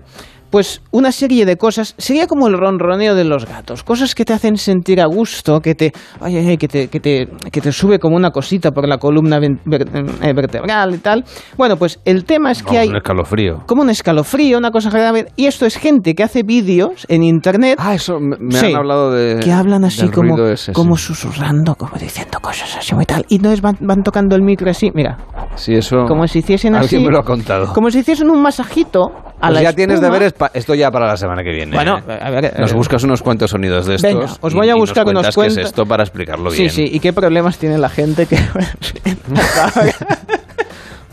[0.52, 4.34] pues una serie de cosas, sería como el ronroneo de los gatos, cosas que te
[4.34, 8.16] hacen sentir a gusto, que te, ay, que te, que te, que te sube como
[8.16, 11.24] una cosita por la columna eh, vertebral y tal.
[11.58, 13.64] Bueno, pues el tema es que hay un escalofrío.
[13.66, 17.78] como un escalofrío, una cosa grave, y esto es gente que hace vídeos en internet
[17.80, 19.40] Ah, eso me, me Sí, han hablado de.
[19.40, 21.06] que hablan así como, ruido ese, como sí.
[21.08, 23.26] susurrando, como diciendo cosas así muy tal.
[23.30, 25.18] Y entonces van, van tocando el micro así, mira,
[25.56, 26.06] Sí, eso.
[26.08, 26.96] como si hiciesen así.
[26.96, 27.72] Alguien me lo ha contado.
[27.74, 29.12] Como si hiciesen un masajito
[29.50, 30.34] Pues la ya tienes deberes.
[30.34, 31.76] pa- Esto ya para la semana que viene.
[31.76, 32.20] Bueno, ¿eh?
[32.22, 34.14] a ver, Nos buscas unos cuantos sonidos de estos.
[34.14, 35.66] Venga, os y- voy a y buscar nos unos cuentas qué es cuentos.
[35.72, 36.70] esto para explicarlo Sí, bien.
[36.72, 38.38] sí, y qué problemas tiene la gente que...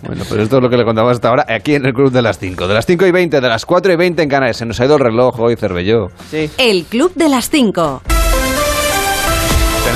[0.00, 2.22] Bueno, pues esto es lo que le contamos hasta ahora aquí en el Club de
[2.22, 2.68] las 5.
[2.68, 4.56] De las 5 y 20, de las 4 y 20 en Canarias.
[4.58, 6.06] Se nos ha ido el reloj hoy, Cervelló.
[6.30, 6.48] sí.
[6.56, 8.02] El Club de las 5.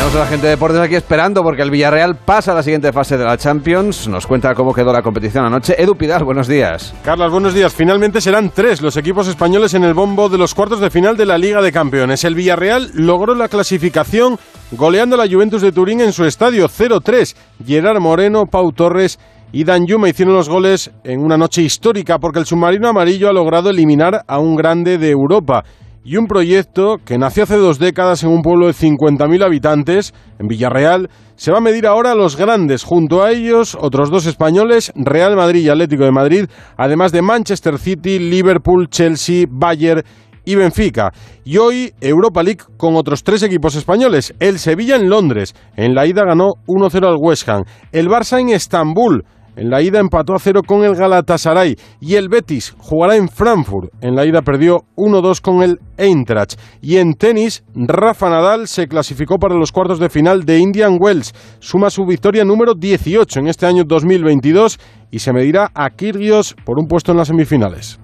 [0.03, 2.93] Tenemos a la gente de deportes aquí esperando porque el Villarreal pasa a la siguiente
[2.93, 4.09] fase de la Champions.
[4.09, 5.81] Nos cuenta cómo quedó la competición anoche.
[5.81, 6.93] Edu Pidal, buenos días.
[7.05, 7.73] Carlos, buenos días.
[7.73, 11.25] Finalmente serán tres los equipos españoles en el bombo de los cuartos de final de
[11.25, 12.25] la Liga de Campeones.
[12.25, 14.41] El Villarreal logró la clasificación
[14.73, 17.37] goleando a la Juventus de Turín en su estadio 0-3.
[17.65, 19.21] Gerard Moreno, Pau Torres
[19.53, 23.33] y Dan Yuma hicieron los goles en una noche histórica porque el submarino amarillo ha
[23.33, 25.63] logrado eliminar a un grande de Europa.
[26.05, 30.49] Y un proyecto que nació hace dos décadas en un pueblo de 50.000 habitantes, en
[30.49, 32.83] Villarreal, se va a medir ahora a los grandes.
[32.83, 37.79] Junto a ellos, otros dos españoles, Real Madrid y Atlético de Madrid, además de Manchester
[37.79, 40.03] City, Liverpool, Chelsea, Bayern
[40.45, 41.13] y Benfica.
[41.45, 44.35] Y hoy Europa League con otros tres equipos españoles.
[44.41, 45.55] El Sevilla en Londres.
[45.77, 47.63] En la ida ganó 1-0 al West Ham.
[47.93, 49.25] El Barça en Estambul.
[49.55, 53.93] En la ida empató a cero con el Galatasaray y el Betis jugará en Frankfurt.
[54.01, 56.59] En la ida perdió 1-2 con el Eintracht.
[56.81, 61.35] Y en tenis, Rafa Nadal se clasificó para los cuartos de final de Indian Wells.
[61.59, 66.79] Suma su victoria número 18 en este año 2022 y se medirá a Kyrgios por
[66.79, 68.01] un puesto en las semifinales.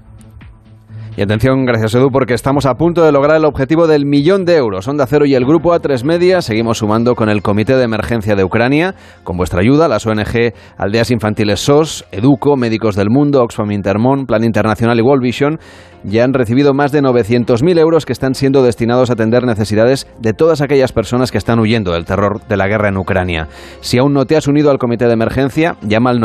[1.19, 4.55] Y atención, gracias Edu, porque estamos a punto de lograr el objetivo del millón de
[4.55, 4.87] euros.
[4.87, 8.45] Onda Cero y el Grupo A3 Media seguimos sumando con el Comité de Emergencia de
[8.45, 8.95] Ucrania.
[9.25, 14.45] Con vuestra ayuda, las ONG Aldeas Infantiles SOS, Educo, Médicos del Mundo, Oxfam Intermón, Plan
[14.45, 15.59] Internacional y World Vision
[16.05, 20.33] ya han recibido más de 900.000 euros que están siendo destinados a atender necesidades de
[20.33, 23.49] todas aquellas personas que están huyendo del terror de la guerra en Ucrania.
[23.81, 26.21] Si aún no te has unido al comité de emergencia, llama al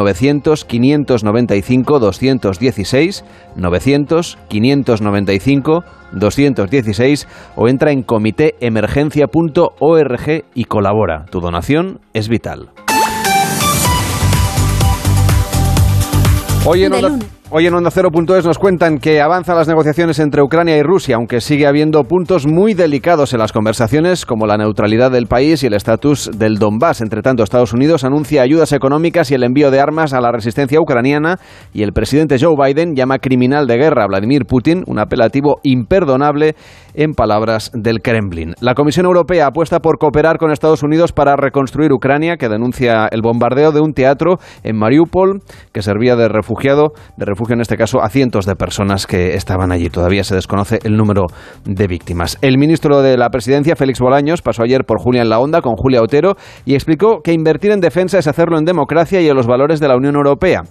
[4.85, 11.25] 900-595-216, 900-595-216 o entra en comitéemergencia.org y colabora.
[11.29, 12.69] Tu donación es vital.
[16.65, 17.27] Hoy en De Onda, lunes.
[17.55, 21.39] Hoy en Onda Cero.es nos cuentan que avanzan las negociaciones entre Ucrania y Rusia, aunque
[21.39, 25.75] sigue habiendo puntos muy delicados en las conversaciones, como la neutralidad del país y el
[25.75, 27.01] estatus del Donbass.
[27.01, 30.79] Entre tanto, Estados Unidos anuncia ayudas económicas y el envío de armas a la resistencia
[30.81, 31.37] ucraniana
[31.73, 36.55] y el presidente Joe Biden llama criminal de guerra a Vladimir Putin, un apelativo imperdonable
[36.95, 38.55] en palabras del Kremlin.
[38.61, 43.21] La Comisión Europea apuesta por cooperar con Estados Unidos para reconstruir Ucrania, que denuncia el
[43.21, 48.01] bombardeo de un teatro en Mariupol que servía de refugiado, de refugio en este caso,
[48.01, 49.89] a cientos de personas que estaban allí.
[49.89, 51.23] Todavía se desconoce el número
[51.65, 52.37] de víctimas.
[52.41, 55.75] El ministro de la Presidencia, Félix Bolaños, pasó ayer por Julia en la Onda con
[55.75, 59.47] Julia Otero y explicó que invertir en defensa es hacerlo en democracia y en los
[59.47, 60.61] valores de la Unión Europea.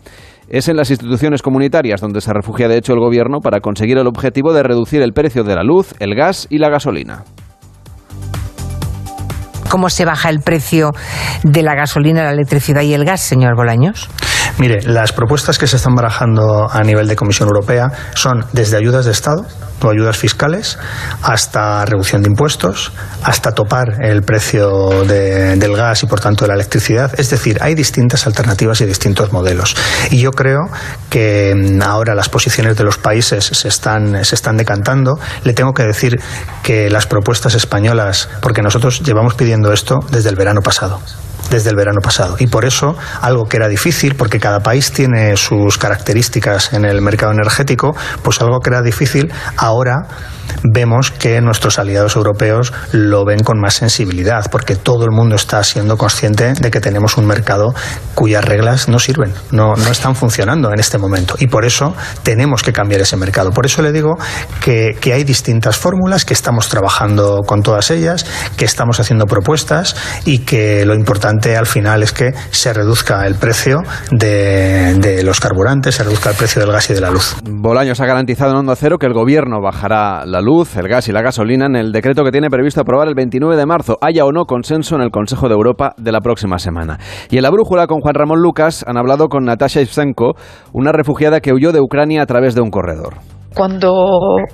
[0.48, 4.06] Es en las instituciones comunitarias donde se refugia de hecho el gobierno para conseguir el
[4.06, 7.24] objetivo de reducir el precio de la luz, el gas y la gasolina.
[9.72, 10.90] ¿Cómo se baja el precio
[11.44, 14.10] de la gasolina, la electricidad y el gas, señor Bolaños?
[14.58, 19.06] Mire, las propuestas que se están barajando a nivel de Comisión Europea son desde ayudas
[19.06, 19.46] de Estado
[19.84, 20.78] o ayudas fiscales
[21.22, 22.92] hasta reducción de impuestos,
[23.22, 27.12] hasta topar el precio de- del gas y por tanto de la electricidad.
[27.18, 29.76] Es decir, hay distintas alternativas y distintos modelos.
[30.10, 30.60] Y yo creo
[31.10, 35.18] que mm, ahora las posiciones de los países se están, se están decantando.
[35.44, 36.20] Le tengo que decir
[36.62, 41.00] que las propuestas españolas, porque nosotros llevamos pidiendo esto desde el verano pasado
[41.52, 42.36] desde el verano pasado.
[42.38, 47.02] Y por eso, algo que era difícil, porque cada país tiene sus características en el
[47.02, 50.06] mercado energético, pues algo que era difícil, ahora
[50.62, 55.62] vemos que nuestros aliados europeos lo ven con más sensibilidad, porque todo el mundo está
[55.64, 57.74] siendo consciente de que tenemos un mercado
[58.14, 61.34] cuyas reglas no sirven, no, no están funcionando en este momento.
[61.38, 63.50] Y por eso tenemos que cambiar ese mercado.
[63.50, 64.16] Por eso le digo
[64.62, 68.26] que, que hay distintas fórmulas, que estamos trabajando con todas ellas,
[68.56, 73.34] que estamos haciendo propuestas y que lo importante al final es que se reduzca el
[73.36, 77.36] precio de, de los carburantes, se reduzca el precio del gas y de la luz.
[77.44, 81.12] Bolaños ha garantizado en Onda Cero que el gobierno bajará la luz, el gas y
[81.12, 84.32] la gasolina en el decreto que tiene previsto aprobar el 29 de marzo, haya o
[84.32, 86.98] no consenso en el Consejo de Europa de la próxima semana.
[87.30, 90.32] Y en la brújula con Juan Ramón Lucas han hablado con Natasha Ivsenko,
[90.72, 93.16] una refugiada que huyó de Ucrania a través de un corredor.
[93.54, 93.92] cuando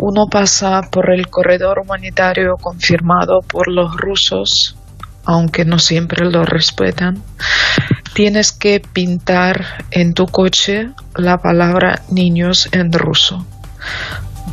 [0.01, 4.77] uno pasa por el corredor humanitario confirmado por los rusos,
[5.25, 7.23] aunque no siempre lo respetan,
[8.14, 13.47] tienes que pintar en tu coche la palabra niños en ruso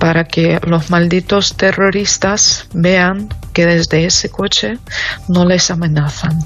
[0.06, 4.74] para que los malditos terroristas vean que desde ese coche
[5.28, 6.38] no les amenazan.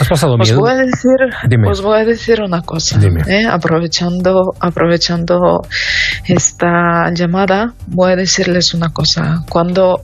[0.00, 0.58] ¿Has pasado Os miedo?
[0.58, 1.14] voy a decir,
[1.48, 1.70] Dime.
[1.70, 2.98] os voy a decir una cosa.
[3.28, 3.46] ¿eh?
[3.48, 5.60] Aprovechando, aprovechando
[6.26, 9.44] esta llamada, voy a decirles una cosa.
[9.48, 10.00] Cuando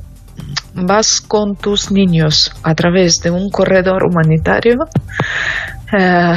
[0.75, 4.77] vas con tus niños a través de un corredor humanitario,
[5.99, 6.35] eh,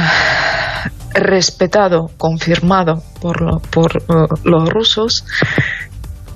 [1.14, 5.24] respetado, confirmado por, lo- por eh, los rusos,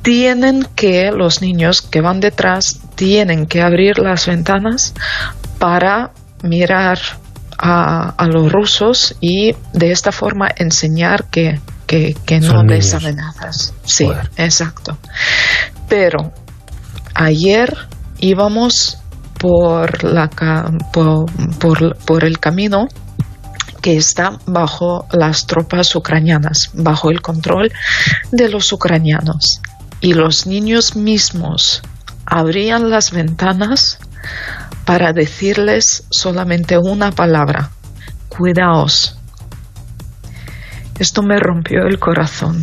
[0.03, 4.95] tienen que, los niños que van detrás, tienen que abrir las ventanas
[5.59, 6.13] para
[6.43, 6.99] mirar
[7.59, 12.87] a, a los rusos y de esta forma enseñar que, que, que no Son les
[12.87, 13.05] niños.
[13.05, 13.75] amenazas.
[13.85, 14.97] Sí, exacto.
[15.89, 16.33] Pero
[17.15, 17.75] ayer
[18.21, 18.99] íbamos
[19.39, 20.29] por, la,
[20.93, 22.87] por- por el camino
[23.81, 27.73] que está bajo las tropas ucranianas, bajo el control
[28.33, 29.61] de los ucranianos.
[30.01, 31.83] Y los niños mismos
[32.25, 33.99] abrían las ventanas
[34.85, 37.71] para decirles solamente una palabra,
[38.29, 39.19] cuidaos.
[40.99, 42.63] Esto me rompió el corazón.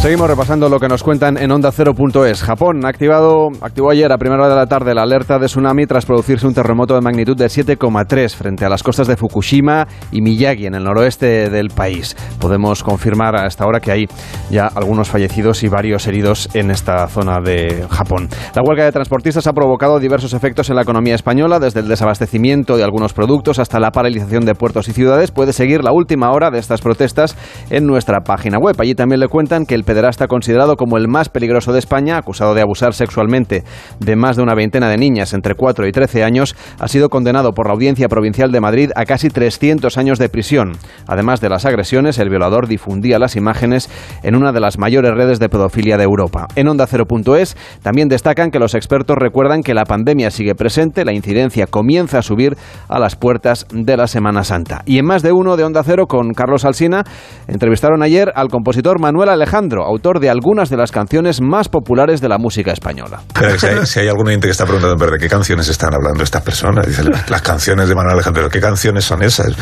[0.00, 2.42] Seguimos repasando lo que nos cuentan en Onda 0.es.
[2.42, 5.86] Japón ha activado, activó ayer a primera hora de la tarde la alerta de tsunami
[5.86, 10.20] tras producirse un terremoto de magnitud de 7,3 frente a las costas de Fukushima y
[10.20, 12.14] Miyagi en el noroeste del país.
[12.38, 14.06] Podemos confirmar a esta hora que hay
[14.48, 18.28] ya algunos fallecidos y varios heridos en esta zona de Japón.
[18.54, 22.76] La huelga de transportistas ha provocado diversos efectos en la economía española, desde el desabastecimiento
[22.76, 25.32] de algunos productos hasta la paralización de puertos y ciudades.
[25.32, 27.34] Puede seguir la última hora de estas protestas
[27.70, 28.76] en nuestra página web.
[28.78, 32.54] Allí también le cuentan que el pederasta considerado como el más peligroso de España, acusado
[32.54, 33.64] de abusar sexualmente
[34.00, 37.52] de más de una veintena de niñas entre 4 y 13 años, ha sido condenado
[37.52, 40.72] por la Audiencia Provincial de Madrid a casi 300 años de prisión.
[41.06, 43.88] Además de las agresiones, el violador difundía las imágenes
[44.22, 46.48] en una de las mayores redes de pedofilia de Europa.
[46.56, 51.12] En Onda 0.es también destacan que los expertos recuerdan que la pandemia sigue presente, la
[51.12, 52.56] incidencia comienza a subir
[52.88, 54.82] a las puertas de la Semana Santa.
[54.84, 57.04] Y en más de uno de Onda Cero con Carlos Alsina
[57.46, 62.28] entrevistaron ayer al compositor Manuel Alejandro, autor de algunas de las canciones más populares de
[62.28, 63.20] la música española.
[63.38, 65.94] Pero si hay, si hay algún oyente que está preguntando, ¿pero de qué canciones están
[65.94, 66.86] hablando estas personas?
[66.86, 69.54] Dice, las, las canciones de Manuel Alejandro, ¿qué canciones son esas?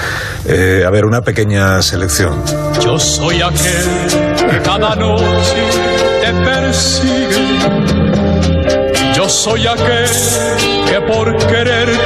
[0.47, 2.43] Eh, a ver, una pequeña selección.
[2.81, 5.69] Yo soy aquel que cada noche
[6.21, 7.95] te persigue.
[9.15, 10.09] Yo soy aquel
[10.89, 12.04] que por quererte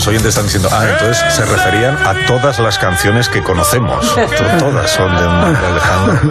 [0.00, 4.14] los oyentes están diciendo, ah, entonces se referían a todas las canciones que conocemos.
[4.14, 5.22] To- Todas son de
[5.66, 6.30] Alejandro.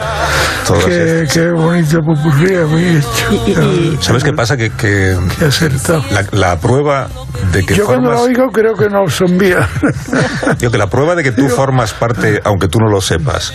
[0.66, 3.06] Todas Qué, qué bonito popurrí habéis
[3.46, 4.02] hecho.
[4.02, 4.58] ¿Sabes qué pasa?
[4.58, 5.16] Que, que
[6.12, 7.10] la, la prueba
[7.52, 8.38] de que Yo cuando lo formas...
[8.40, 9.68] oigo creo que no son mías.
[10.58, 13.54] Digo que la prueba de que tú formas parte, aunque tú no lo sepas,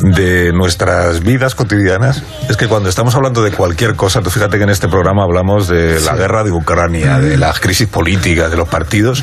[0.00, 4.64] de nuestras vidas cotidianas es que cuando estamos hablando de cualquier cosa, tú fíjate que
[4.64, 8.68] en este programa hablamos de la guerra de Ucrania, de la crisis política, de los
[8.68, 9.22] partidos.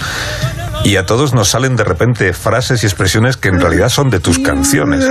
[0.84, 4.20] Y a todos nos salen de repente frases y expresiones que en realidad son de
[4.20, 5.06] tus canciones.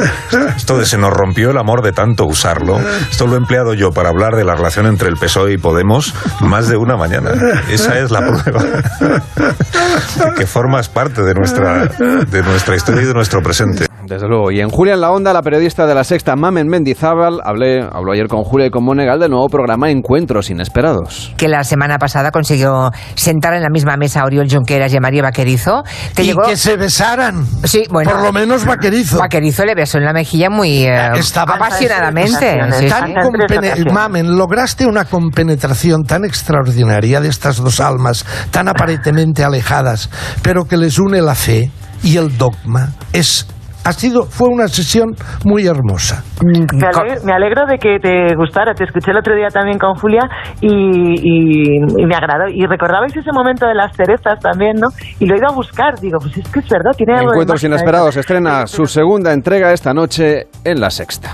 [0.56, 3.90] Esto de se nos rompió el amor de tanto usarlo, esto lo he empleado yo
[3.90, 7.32] para hablar de la relación entre el PSOE y Podemos más de una mañana.
[7.68, 13.14] Esa es la prueba de que formas parte de nuestra, de nuestra historia y de
[13.14, 13.86] nuestro presente.
[14.08, 14.50] Desde luego.
[14.50, 18.12] Y en Julia en la Onda, la periodista de la Sexta, Mamen Mendizábal, hablé, habló
[18.12, 21.32] ayer con Julia y con Monegal del nuevo programa Encuentros Inesperados.
[21.36, 25.00] Que la semana pasada consiguió sentar en la misma mesa a Oriol Junqueras y a
[25.00, 25.82] María Vaquerizo.
[26.14, 27.44] Te y llegó- que se besaran.
[27.64, 28.10] Sí, bueno.
[28.10, 29.18] Por lo menos Vaquerizo.
[29.18, 32.58] Vaquerizo le besó en la mejilla muy eh, Estaba- apasionadamente.
[32.78, 33.14] Sí, Tan sí.
[33.22, 40.08] compene- Mamen, lograste una compenetración tan extraordinaria de estas dos almas, tan aparentemente alejadas,
[40.42, 41.70] pero que les une la fe
[42.02, 42.92] y el dogma.
[43.12, 43.46] Es,
[43.88, 45.14] ha sido, fue una sesión
[45.46, 46.22] muy hermosa.
[46.44, 48.74] Me alegro, me alegro de que te gustara.
[48.74, 50.20] Te escuché el otro día también con Julia
[50.60, 52.48] y, y- y me agradó.
[52.52, 54.88] Y recordabais ese momento de las cerezas también, ¿no?
[55.18, 55.98] Y lo he ido a buscar.
[56.00, 58.20] Digo, pues es que es verdad, tiene algo de Encuentros magia Inesperados eso.
[58.20, 61.30] estrena su segunda entrega esta noche en la Sexta.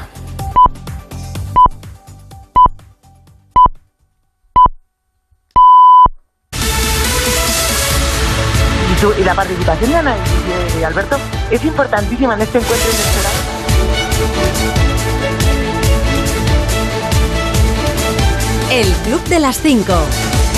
[9.18, 11.18] Y, la participación de Ana y de, Alberto
[11.50, 12.88] es importantísima en este encuentro.
[18.70, 19.92] El Club de las 5.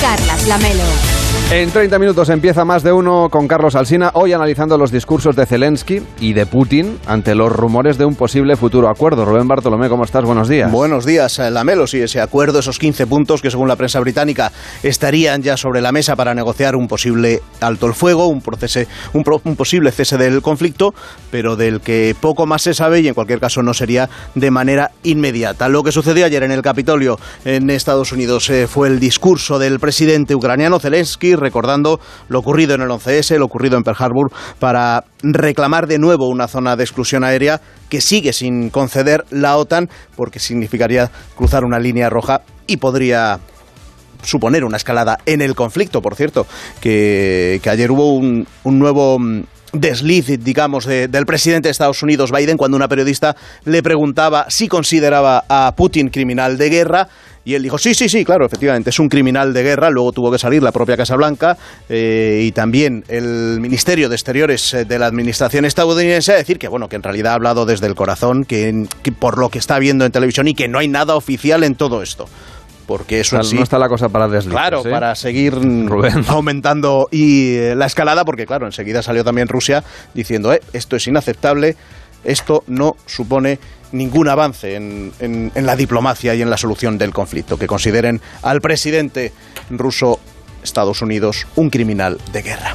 [0.01, 1.16] Carlas Lamelo.
[1.53, 5.47] En 30 minutos empieza más de uno con Carlos Alsina, hoy analizando los discursos de
[5.47, 9.25] Zelensky y de Putin ante los rumores de un posible futuro acuerdo.
[9.25, 10.25] Rubén Bartolomé, ¿cómo estás?
[10.25, 10.73] Buenos días.
[10.73, 11.87] Buenos días, eh, Lamelo.
[11.87, 14.51] Sí, ese acuerdo, esos 15 puntos que según la prensa británica
[14.83, 19.23] estarían ya sobre la mesa para negociar un posible alto el fuego, un, procese- un,
[19.55, 20.95] posible cese del conflicto,
[21.31, 24.91] pero del que poco más se sabe y en cualquier caso no sería de manera
[25.05, 25.69] inmediata.
[25.69, 29.79] Lo que sucedió ayer en el Capitolio en Estados Unidos eh, fue el discurso del
[29.79, 35.05] presidente ucraniano Zelensky recordando lo ocurrido en el 11S, lo ocurrido en Pearl Harbor, para
[35.23, 40.39] reclamar de nuevo una zona de exclusión aérea que sigue sin conceder la OTAN porque
[40.39, 43.41] significaría cruzar una línea roja y podría
[44.23, 46.47] suponer una escalada en el conflicto, por cierto,
[46.81, 52.57] que, ayer hubo un, nuevo mm, desliz, digamos, de- del presidente de Estados Unidos, Biden,
[52.57, 57.09] cuando una periodista le preguntaba si consideraba a Putin criminal de guerra.
[57.47, 59.89] Y él dijo, sí, sí, sí, claro, efectivamente, es un criminal de guerra.
[59.89, 61.57] Luego tuvo que salir la propia Casa Blanca
[61.89, 66.67] eh, y también el Ministerio de Exteriores eh, de la Administración estadounidense a decir que,
[66.67, 69.79] bueno, que en realidad ha hablado desde el corazón, que, que por lo que está
[69.79, 72.29] viendo en televisión y que no hay nada oficial en todo esto.
[72.89, 74.91] Porque eso O sea, sí- no está la cosa para deslices, Claro, ¿eh?
[74.91, 75.55] para seguir
[76.27, 81.07] aumentando y eh, la escalada, porque claro, enseguida salió también Rusia diciendo, eh, esto es
[81.07, 81.77] inaceptable,
[82.25, 83.59] esto no supone
[83.97, 88.21] ningún avance en, en- en la diplomacia y en la solución del conflicto, que consideren
[88.43, 89.33] al presidente
[89.71, 90.21] ruso
[90.63, 92.75] Estados Unidos un criminal de guerra.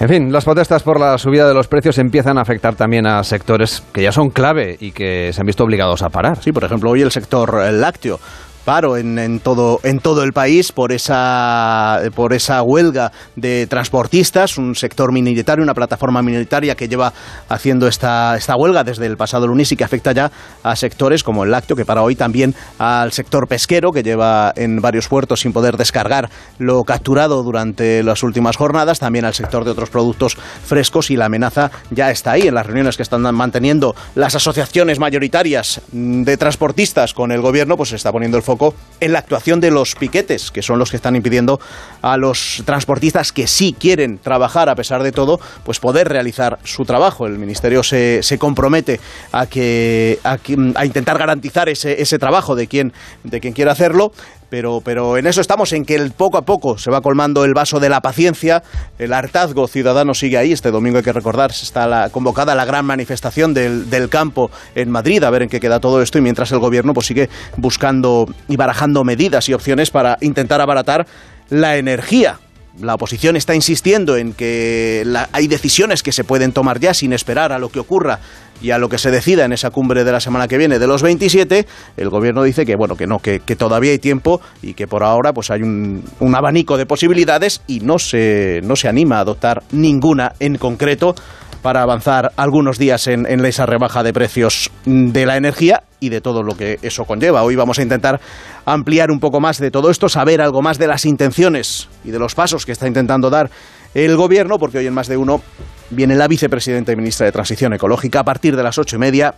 [0.00, 3.24] En fin, las protestas por la subida de los precios empiezan a afectar también a
[3.24, 6.40] sectores que ya son clave y que se han visto obligados a parar.
[6.40, 8.20] Sí, por ejemplo, hoy el sector lácteo
[8.68, 14.58] paro en, en todo en todo el país por esa por esa huelga de transportistas,
[14.58, 17.14] un sector minoritario, una plataforma minoritaria que lleva
[17.48, 20.30] haciendo esta esta huelga desde el pasado lunes y que afecta ya
[20.62, 24.82] a sectores como el lácteo, que para hoy también al sector pesquero que lleva en
[24.82, 26.28] varios puertos sin poder descargar
[26.58, 31.24] lo capturado durante las últimas jornadas, también al sector de otros productos frescos y la
[31.24, 37.14] amenaza ya está ahí en las reuniones que están manteniendo las asociaciones mayoritarias de transportistas
[37.14, 38.57] con el gobierno, pues se está poniendo el foco
[39.00, 41.60] en la actuación de los piquetes, que son los que están impidiendo
[42.02, 46.84] a los transportistas que sí quieren trabajar a pesar de todo, pues poder realizar su
[46.84, 47.26] trabajo.
[47.26, 49.00] El ministerio se, se compromete
[49.32, 50.38] a que, a
[50.74, 52.92] a intentar garantizar ese, ese trabajo de quien
[53.24, 54.12] de quien quiera hacerlo.
[54.50, 57.52] Pero, pero en eso estamos, en que el, poco a poco se va colmando el
[57.54, 58.62] vaso de la paciencia,
[58.98, 60.52] el hartazgo ciudadano sigue ahí.
[60.52, 65.22] Este domingo hay que recordar, está convocada la gran manifestación del, del campo en Madrid,
[65.24, 68.56] a ver en qué queda todo esto, y mientras el gobierno pues sigue buscando y
[68.56, 71.06] barajando medidas y opciones para intentar abaratar
[71.50, 72.38] la energía.
[72.80, 77.50] La oposición está insistiendo en que hay decisiones que se pueden tomar ya sin esperar
[77.50, 78.20] a lo que ocurra
[78.60, 80.86] y a lo que se decida en esa cumbre de la semana que viene de
[80.86, 81.66] los 27.
[81.96, 85.32] El gobierno dice que bueno que no, que, todavía hay tiempo y que por ahora
[85.32, 89.62] pues hay un, un abanico de posibilidades y no se, no se anima a adoptar
[89.72, 91.14] ninguna en concreto
[91.62, 96.20] para avanzar algunos días en, en esa rebaja de precios de la energía y de
[96.20, 97.42] todo lo que eso conlleva.
[97.42, 98.20] Hoy vamos a intentar
[98.64, 102.18] ampliar un poco más de todo esto, saber algo más de las intenciones y de
[102.18, 103.50] los pasos que está intentando dar
[103.94, 105.42] el gobierno, porque hoy en más de uno
[105.90, 109.34] viene la vicepresidenta y ministra de Transición Ecológica a partir de las ocho y media,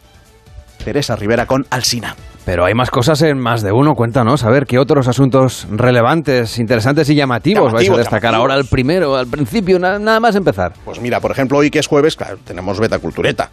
[0.84, 2.16] Teresa Rivera con Alsina.
[2.44, 6.58] Pero hay más cosas en más de uno, cuéntanos, a ver qué otros asuntos relevantes,
[6.58, 8.40] interesantes y llamativos, vais a destacar llamativos.
[8.40, 10.72] ahora al primero, al principio, na- nada más empezar.
[10.84, 13.50] Pues mira, por ejemplo, hoy que es jueves, claro, tenemos Beta Cultureta.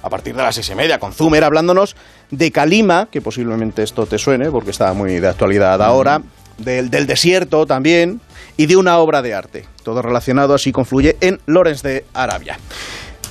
[0.00, 1.96] A partir de las seis y media, con Zumer hablándonos
[2.30, 6.22] de Calima, que posiblemente esto te suene, porque está muy de actualidad ahora,
[6.58, 8.20] del, del desierto también,
[8.58, 9.64] y de una obra de arte.
[9.82, 12.58] Todo relacionado así confluye en Lorenz de Arabia.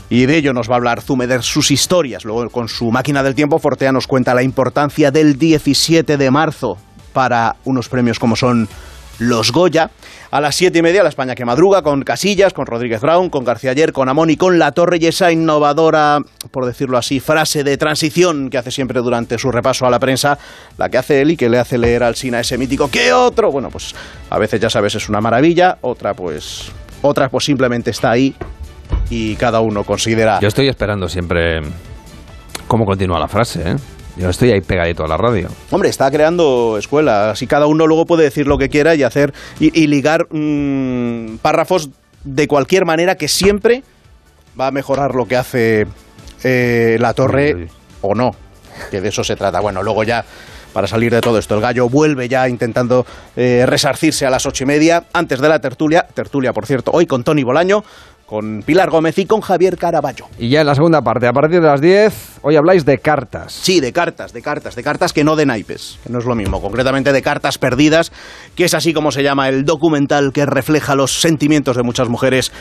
[0.10, 2.24] Y de ello nos va a hablar Zume de sus historias.
[2.24, 6.78] Luego, con su máquina del tiempo, Fortea nos cuenta la importancia del 17 de marzo
[7.12, 8.70] para unos premios como son
[9.20, 9.92] los Goya.
[10.30, 13.46] A las siete y media, la España que madruga, con Casillas, con Rodríguez Brown, con
[13.46, 16.20] García Ayer, con Amón y con La Torre y esa innovadora,
[16.52, 20.38] por decirlo así, frase de transición que hace siempre durante su repaso a la prensa,
[20.78, 23.52] la que hace él y que le hace leer al Sina ese mítico ¿qué otro?
[23.52, 23.96] Bueno, pues
[24.30, 28.36] a veces ya sabes es una maravilla, otra pues, otra pues simplemente está ahí
[29.10, 30.40] y cada uno considera...
[30.42, 31.62] Yo estoy esperando siempre
[32.68, 33.76] cómo continúa la frase, ¿eh?
[34.18, 35.48] Yo estoy ahí pegadito a la radio.
[35.70, 39.34] Hombre, está creando escuela, así cada uno luego puede decir lo que quiera y hacer
[39.60, 41.90] y, y ligar mm, párrafos
[42.24, 43.84] de cualquier manera que siempre
[44.60, 45.88] va a mejorar lo que hace
[46.44, 47.68] eh, la torre
[48.02, 48.32] o no,
[48.92, 49.60] que de eso se trata.
[49.60, 50.26] Bueno, luego ya
[50.74, 53.06] para salir de todo esto, el gallo vuelve ya intentando
[53.36, 57.06] eh, resarcirse a las ocho y media antes de la tertulia, tertulia por cierto, hoy
[57.06, 57.84] con Tony Bolaño.
[58.28, 60.26] Con Pilar Gómez y con Javier Caraballo.
[60.38, 63.54] Y ya en la segunda parte, a partir de las 10, hoy habláis de cartas.
[63.54, 66.36] Sí, de cartas, de cartas, de cartas que no de naipes, que no es lo
[66.36, 68.12] mismo, concretamente de cartas perdidas,
[68.56, 72.52] que es así como se llama el documental que refleja los sentimientos de muchas mujeres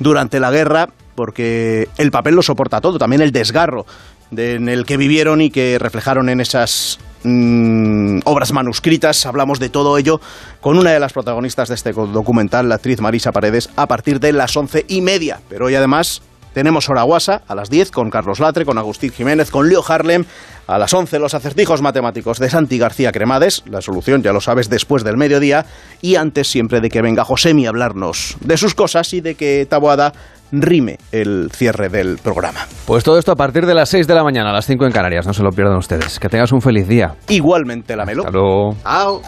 [0.00, 3.86] durante la guerra, porque el papel lo soporta todo, también el desgarro
[4.32, 9.26] de- en el que vivieron y que reflejaron en esas mm, obras manuscritas.
[9.26, 10.20] Hablamos de todo ello
[10.60, 14.32] con una de las protagonistas de este documental, la actriz Marisa Paredes, a partir de
[14.32, 15.40] las once y media.
[15.48, 16.22] Pero hoy además
[16.52, 20.24] tenemos hora guasa a las 10 con Carlos Latre, con Agustín Jiménez, con Leo Harlem.
[20.66, 23.62] A las 11 los acertijos matemáticos de Santi García Cremades.
[23.66, 25.66] La solución ya lo sabes después del mediodía.
[26.00, 29.66] Y antes siempre de que venga Josemi a hablarnos de sus cosas y de que
[29.68, 30.12] Taboada
[30.52, 32.66] rime el cierre del programa.
[32.86, 34.92] Pues todo esto a partir de las 6 de la mañana, a las 5 en
[34.92, 36.18] Canarias, no se lo pierdan ustedes.
[36.18, 37.14] Que tengas un feliz día.
[37.28, 38.22] Igualmente la melo.
[38.22, 38.76] Hasta luego.
[38.82, 39.22] Chao.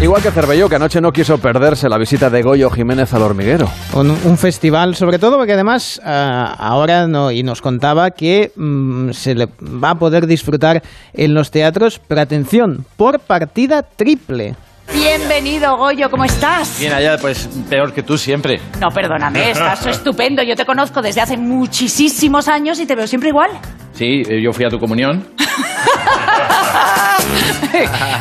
[0.00, 3.68] Igual que Cervelló, que anoche no quiso perderse la visita de Goyo Jiménez al hormiguero.
[3.94, 9.10] Un, un festival, sobre todo porque además ah, ahora no, y nos contaba que mm,
[9.10, 14.54] se le va a poder disfrutar en los teatros, pero atención, por partida triple.
[14.92, 16.78] Bienvenido, Goyo, ¿cómo estás?
[16.80, 18.60] Bien, allá, pues peor que tú siempre.
[18.80, 20.42] No, perdóname, estás estupendo.
[20.42, 23.50] Yo te conozco desde hace muchísimos años y te veo siempre igual.
[23.92, 25.26] Sí, eh, yo fui a tu comunión.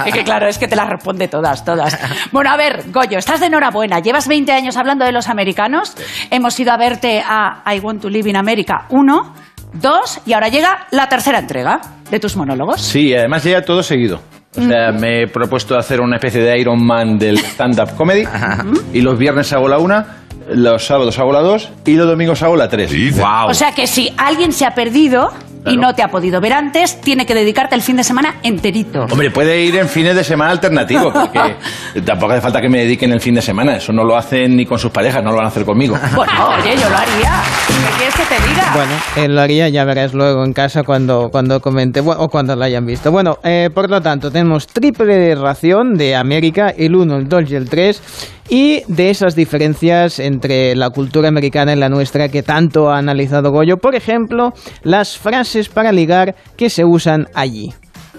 [0.06, 1.98] es que claro, es que te las responde todas, todas.
[2.32, 4.00] Bueno, a ver, Goyo, estás de enhorabuena.
[4.00, 5.96] Llevas 20 años hablando de los americanos.
[6.30, 9.34] Hemos ido a verte a I Want to Live in America 1,
[9.74, 12.82] 2 y ahora llega la tercera entrega de tus monólogos.
[12.82, 14.22] Sí, además llega todo seguido.
[14.58, 18.24] O sea, me he propuesto hacer una especie de Iron Man del stand-up comedy.
[18.94, 20.18] y los viernes hago la una,
[20.50, 22.92] los sábados hago la dos y los domingos hago la tres.
[23.18, 23.50] ¡Wow!
[23.50, 25.32] O sea que si alguien se ha perdido
[25.70, 29.06] y no te ha podido ver antes, tiene que dedicarte el fin de semana enterito.
[29.10, 31.56] Hombre, puede ir en fines de semana alternativos, porque
[32.06, 33.76] tampoco hace falta que me dediquen el fin de semana.
[33.76, 35.98] Eso no lo hacen ni con sus parejas, no lo van a hacer conmigo.
[36.18, 37.42] Bueno, oye, yo lo haría.
[37.68, 38.72] ¿Qué quieres que te diga?
[38.74, 42.64] Bueno, él lo haría, ya verás luego en casa cuando, cuando comente o cuando lo
[42.64, 43.12] hayan visto.
[43.12, 47.56] Bueno, eh, por lo tanto, tenemos triple ración de América, el 1, el 2 y
[47.56, 48.02] el 3.
[48.50, 53.52] Y de esas diferencias entre la cultura americana y la nuestra que tanto ha analizado
[53.52, 57.74] Goyo, por ejemplo, las frases para ligar que se usan allí.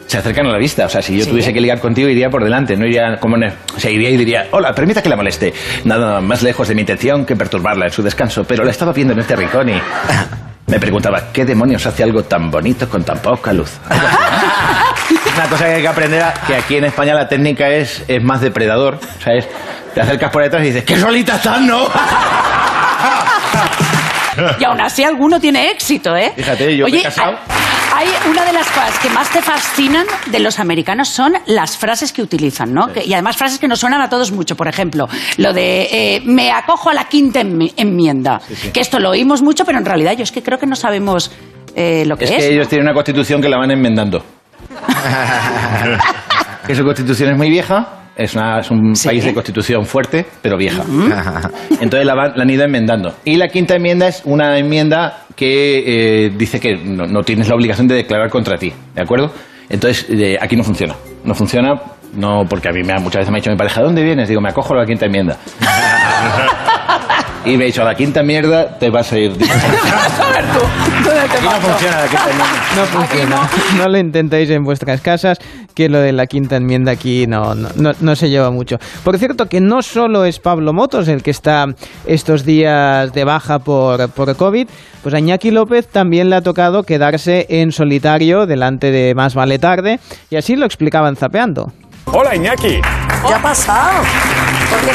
[0.07, 0.87] Se acercan a la vista.
[0.87, 2.77] O sea, si yo tuviese que ligar contigo, iría por delante.
[2.77, 3.37] No iría como.
[3.37, 5.53] el- O sea, iría y diría: Hola, permita que la moleste.
[5.85, 8.45] Nada más lejos de mi intención que perturbarla en su descanso.
[8.45, 9.75] Pero la estaba viendo en este rincón y.
[10.67, 13.73] Me preguntaba: ¿qué demonios hace algo tan bonito con tan poca luz?
[13.91, 13.97] ¿no?
[15.37, 18.23] Una cosa que hay que aprender: a- que aquí en España la técnica es, es
[18.23, 18.99] más depredador.
[19.19, 19.47] O sea, es.
[19.95, 21.87] Te acercas por detrás y dices: ¡Qué solita estás, no!
[24.61, 26.33] Y aún así alguno tiene éxito, ¿eh?
[26.37, 27.37] Fíjate, yo me he casado.
[27.97, 32.13] Hay una de las cosas que más te fascinan de los americanos son las frases
[32.13, 32.87] que utilizan, ¿no?
[32.93, 34.55] Que- y además frases que nos suenan a todos mucho.
[34.57, 35.09] Por ejemplo,
[35.39, 38.41] lo de eh, me acojo a la quinta enmi- enmienda.
[38.73, 41.33] Que esto lo oímos mucho, pero en realidad yo es que creo que no sabemos
[41.75, 42.37] eh, lo que Es es.
[42.37, 44.25] que ellos tienen una constitución que la van enmendando.
[46.67, 47.89] que su constitución es muy vieja.
[48.19, 50.83] Es, una- es un país de constitución fuerte, pero vieja.
[51.81, 53.15] Entonces la, van- la han ido enmendando.
[53.25, 57.55] Y la quinta enmienda es una enmienda que eh, dice que no, no tienes la
[57.55, 59.33] obligación de declarar contra ti, ¿de acuerdo?
[59.71, 60.95] Entonces eh, aquí no funciona.
[61.25, 61.75] No funciona,
[62.15, 64.29] no porque a mí me ha- muchas veces me ha dicho mi pareja, ¿dónde vienes?
[64.29, 65.37] Digo, me acojo a la quinta enmienda.
[67.49, 69.33] y me ha dicho, a la quinta mierda te vas a ir.
[71.19, 72.75] Aquí no funciona la quinta enmienda.
[72.77, 73.49] No funciona.
[73.77, 75.39] No lo intentéis en vuestras casas,
[75.75, 78.79] que lo de la quinta enmienda aquí no, no, no- no se lleva mucho.
[79.05, 81.67] Por cierto, que no solo es Pablo Motos el que está
[82.07, 84.69] estos días de baja por, por COVID,
[85.03, 89.59] pues a Iñaki López también le ha tocado quedarse en solitario delante de Más Vale
[89.59, 91.73] Tarde, y así lo explicaban zapeando.
[92.07, 92.81] Hola Iñaki.
[93.27, 94.03] ¿Qué ha pasado?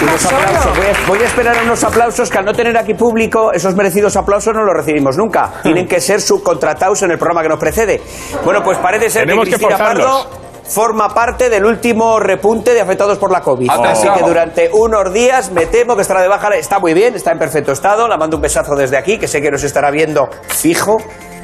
[0.02, 0.78] Unos aplausos.
[0.78, 4.16] Voy a, voy a esperar unos aplausos que al no tener aquí público, esos merecidos
[4.16, 5.52] aplausos no los recibimos nunca.
[5.62, 8.02] Tienen que ser subcontratados en el programa que nos precede.
[8.44, 9.78] Bueno, pues parece ser Tenemos que Cristina.
[9.78, 10.28] Pardo
[10.64, 13.70] forma parte del último repunte de afectados por la COVID.
[13.70, 16.50] Así que durante unos días me temo que estará de baja.
[16.56, 18.08] Está muy bien, está en perfecto estado.
[18.08, 20.98] La mando un besazo desde aquí, que sé que nos estará viendo fijo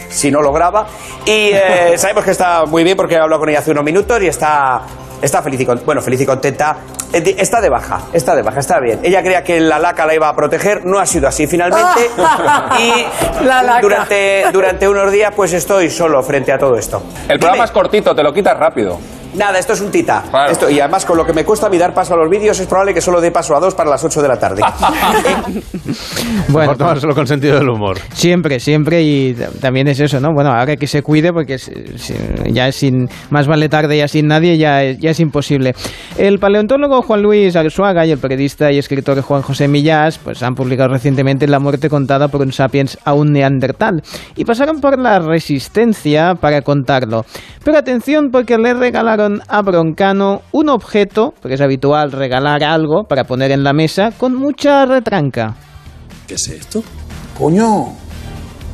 [0.09, 0.88] si no lo graba.
[1.25, 4.21] Y eh, sabemos que está muy bien porque he hablado con ella hace unos minutos
[4.21, 4.82] y está,
[5.22, 6.78] está feliz y con- bueno, feliz y contenta.
[7.11, 8.99] Está de baja, está de baja, está bien.
[9.03, 12.09] Ella creía que la laca la iba a proteger, no ha sido así finalmente.
[12.80, 13.82] y La laca.
[13.82, 17.01] durante, durante unos días pues estoy solo frente a todo esto.
[17.28, 18.99] El programa es cortito, te lo quitas rápido.
[19.40, 20.24] Nada, esto es un tita.
[20.52, 22.60] Esto, y además, con lo que me cuesta a mí dar paso a los vídeos,
[22.60, 24.62] es probable que solo dé paso a dos para las 8 de la tarde.
[26.50, 27.98] Bueno, Mejor tomárselo con sentido del humor.
[28.14, 30.34] Siempre, siempre y también es eso, ¿no?
[30.34, 32.14] Bueno, ahora que se cuide porque es- es-
[32.52, 35.74] ya es sin más vale tarde ya sin nadie ya es, ya es imposible.
[36.18, 40.56] El paleontólogo Juan Luis Arzuaga y el periodista y escritor Juan José Millás pues han
[40.56, 44.02] publicado recientemente La muerte contada por un sapiens a un neandertal
[44.36, 47.26] y pasaron por la resistencia para contarlo.
[47.64, 53.23] Pero atención porque le regalaron a Broncano un objeto, porque es habitual regalar algo para
[53.23, 55.55] poner en la mesa con mucha retranca.
[56.27, 56.84] ¿Qué es esto?
[57.38, 57.93] Coño,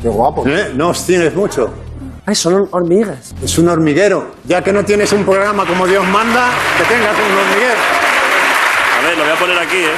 [0.01, 0.43] qué guapo.
[0.75, 1.73] No tienes mucho.
[2.25, 3.35] Ay, son hormigas.
[3.43, 4.31] Es un hormiguero.
[4.45, 7.79] Ya que no tienes un programa como Dios manda, que tengas un hormiguero.
[8.97, 9.95] A ver, lo voy a poner aquí, ¿eh?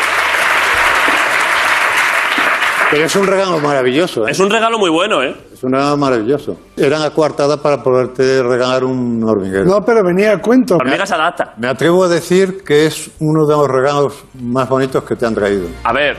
[2.91, 4.31] Pero es un regalo maravilloso, ¿eh?
[4.31, 5.35] Es un regalo muy bueno, ¿eh?
[5.61, 6.57] Regalo maravilloso.
[6.75, 9.65] Eran acuartadas para poderte regalar un hormiguero.
[9.65, 10.75] No, pero venía a cuento.
[10.75, 11.53] Hormigas adapta.
[11.57, 15.35] Me atrevo a decir que es uno de los regalos más bonitos que te han
[15.35, 15.67] traído.
[15.83, 16.17] A ver,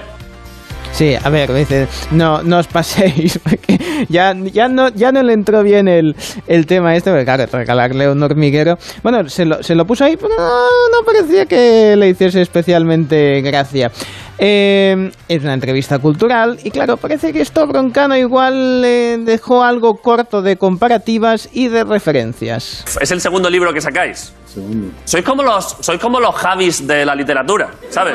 [0.92, 3.78] Sí, a ver, dice, no, no os paséis, porque
[4.08, 6.16] ya, ya, no, ya no le entró bien el,
[6.46, 8.76] el tema este, porque claro, regalarle un hormiguero.
[9.02, 13.40] Bueno, se lo, se lo puso ahí, pero no, no parecía que le hiciese especialmente
[13.42, 13.92] gracia.
[14.40, 19.96] Eh, es una entrevista cultural y claro, parece que esto Broncano igual le dejó algo
[19.96, 22.84] corto de comparativas y de referencias.
[23.00, 24.32] es el segundo libro que sacáis.
[24.46, 24.92] Segundo.
[25.04, 28.14] Sois como los, sois como los Javis de la literatura, ¿sabes?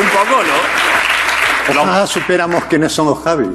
[0.00, 0.80] Un poco, ¿no?
[1.78, 3.44] Ah, superamos quiénes son los Javi.
[3.46, 3.54] Ahora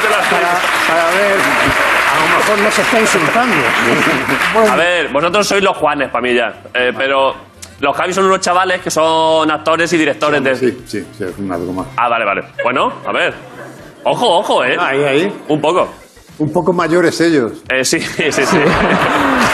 [0.00, 0.46] te lo explico.
[0.88, 1.38] Para ver,
[2.44, 3.56] mejor no se está insultando.
[4.70, 6.54] A ver, vosotros sois los Juanes para mí ya.
[6.74, 7.34] Eh, pero
[7.80, 10.54] los Javis son unos chavales que son actores y directores de.
[10.54, 11.86] Sí, sí, sí, es algo más.
[11.96, 12.44] Ah, vale, vale.
[12.62, 13.34] Bueno, a ver.
[14.04, 14.76] Ojo, ojo, ¿eh?
[14.78, 15.44] Ahí, ahí.
[15.48, 15.88] Un poco.
[16.38, 17.62] Un poco mayores ellos.
[17.72, 18.56] Eh, sí, sí, sí.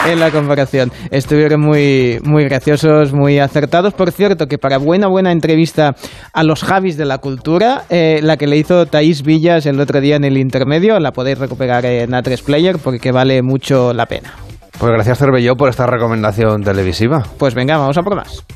[0.06, 0.90] en la comparación.
[1.10, 3.94] Estuvieron muy, muy graciosos, muy acertados.
[3.94, 5.94] Por cierto, que para buena, buena entrevista
[6.32, 10.00] a los Javis de la cultura, eh, la que le hizo Thais Villas el otro
[10.00, 14.32] día en el intermedio, la podéis recuperar en A3 Player porque vale mucho la pena.
[14.78, 17.22] Pues gracias Cervelló por esta recomendación televisiva.
[17.38, 18.46] Pues venga, vamos a por más.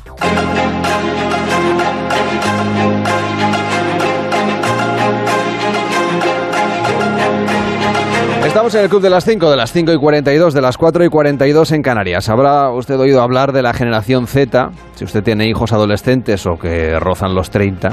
[8.54, 11.04] Estamos en el Club de las 5, de las 5 y 42, de las 4
[11.04, 12.28] y 42 en Canarias.
[12.28, 17.00] Habrá usted oído hablar de la generación Z, si usted tiene hijos adolescentes o que
[17.00, 17.88] rozan los 30,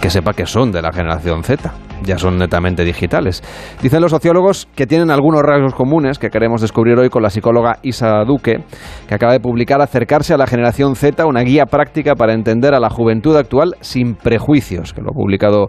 [0.00, 1.70] que sepa que son de la generación Z,
[2.02, 3.42] ya son netamente digitales.
[3.82, 7.78] Dicen los sociólogos que tienen algunos rasgos comunes que queremos descubrir hoy con la psicóloga
[7.82, 8.64] Isa Duque,
[9.06, 12.80] que acaba de publicar Acercarse a la generación Z, una guía práctica para entender a
[12.80, 15.68] la juventud actual sin prejuicios, que lo ha publicado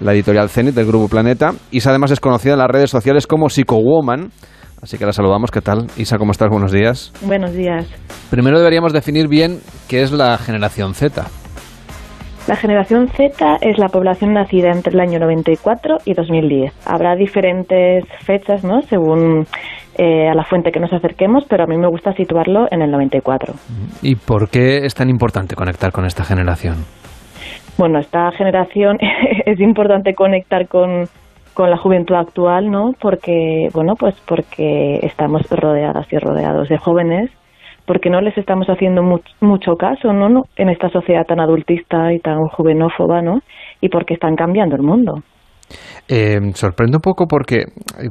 [0.00, 1.52] la editorial Zenit del Grupo Planeta.
[1.70, 4.30] Isa además es conocida en las redes sociales como Psychowoman,
[4.82, 5.50] así que la saludamos.
[5.50, 5.86] ¿Qué tal?
[5.96, 6.48] Isa, ¿cómo estás?
[6.48, 7.12] Buenos días.
[7.22, 7.86] Buenos días.
[8.30, 11.24] Primero deberíamos definir bien qué es la generación Z.
[12.46, 16.72] La generación Z es la población nacida entre el año 94 y 2010.
[16.86, 18.80] Habrá diferentes fechas, ¿no?
[18.80, 19.46] Según
[19.98, 22.90] eh, a la fuente que nos acerquemos, pero a mí me gusta situarlo en el
[22.90, 23.52] 94.
[24.00, 26.76] ¿Y por qué es tan importante conectar con esta generación?
[27.76, 28.98] Bueno, esta generación
[29.46, 31.04] es importante conectar con,
[31.54, 32.92] con la juventud actual, ¿no?
[33.00, 37.30] Porque, bueno, pues porque estamos rodeadas y rodeados de jóvenes,
[37.86, 40.28] porque no les estamos haciendo much- mucho caso, ¿no?
[40.28, 40.42] ¿no?
[40.56, 43.40] En esta sociedad tan adultista y tan juvenófoba, ¿no?
[43.80, 45.22] Y porque están cambiando el mundo.
[46.08, 47.64] Eh, sorprende un poco porque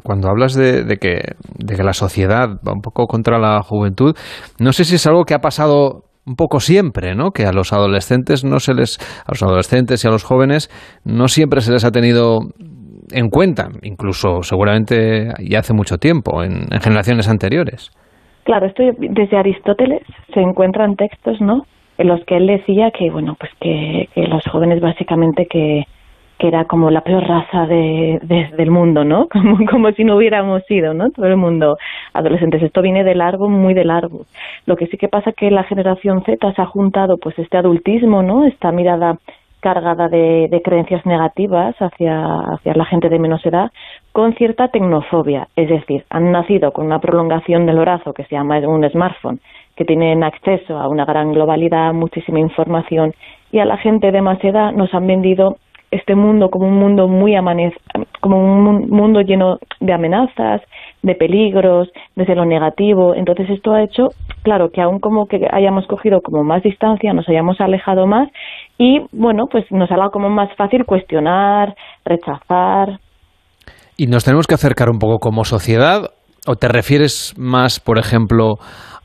[0.04, 1.20] cuando hablas de, de que,
[1.58, 4.16] de que la sociedad va un poco contra la juventud,
[4.60, 7.32] no sé si es algo que ha pasado un poco siempre, ¿no?
[7.32, 10.70] Que a los adolescentes no se les, a los adolescentes y a los jóvenes
[11.06, 12.40] no siempre se les ha tenido
[13.12, 17.92] en cuenta, incluso seguramente ya hace mucho tiempo, en, en generaciones anteriores.
[18.44, 20.02] Claro, esto desde Aristóteles
[20.34, 21.64] se encuentran textos, ¿no?
[21.98, 25.84] En los que él decía que, bueno, pues que, que los jóvenes básicamente que,
[26.40, 29.28] que era como la peor raza de, de- del mundo, ¿no?
[29.32, 31.10] Como, como si no hubiéramos sido, ¿no?
[31.12, 31.78] Todo el mundo
[32.14, 32.62] adolescentes.
[32.62, 34.26] Esto viene de largo, muy de largo.
[34.66, 38.22] Lo que sí que pasa que la generación Z se ha juntado pues este adultismo,
[38.24, 38.46] ¿no?
[38.46, 39.18] Esta mirada
[39.60, 42.24] cargada de, de creencias negativas hacia,
[42.54, 43.72] hacia la gente de menos edad
[44.12, 45.48] con cierta tecnofobia.
[45.56, 49.40] Es decir, han nacido con una prolongación del brazo que se llama un smartphone,
[49.76, 53.14] que tienen acceso a una gran globalidad, muchísima información,
[53.52, 55.58] y a la gente de más edad nos han vendido
[55.92, 57.74] este mundo como un mundo muy amanez
[58.20, 60.62] como un mun- mundo lleno de amenazas,
[61.02, 63.16] de peligros, desde lo negativo.
[63.16, 64.10] Entonces esto ha hecho,
[64.44, 68.30] claro, que aún como que hayamos cogido como más distancia, nos hayamos alejado más
[68.78, 71.76] y bueno, pues nos ha dado como más fácil cuestionar,
[72.06, 73.00] rechazar.
[73.96, 76.12] ¿Y nos tenemos que acercar un poco como sociedad?
[76.48, 78.56] ¿O te refieres más, por ejemplo,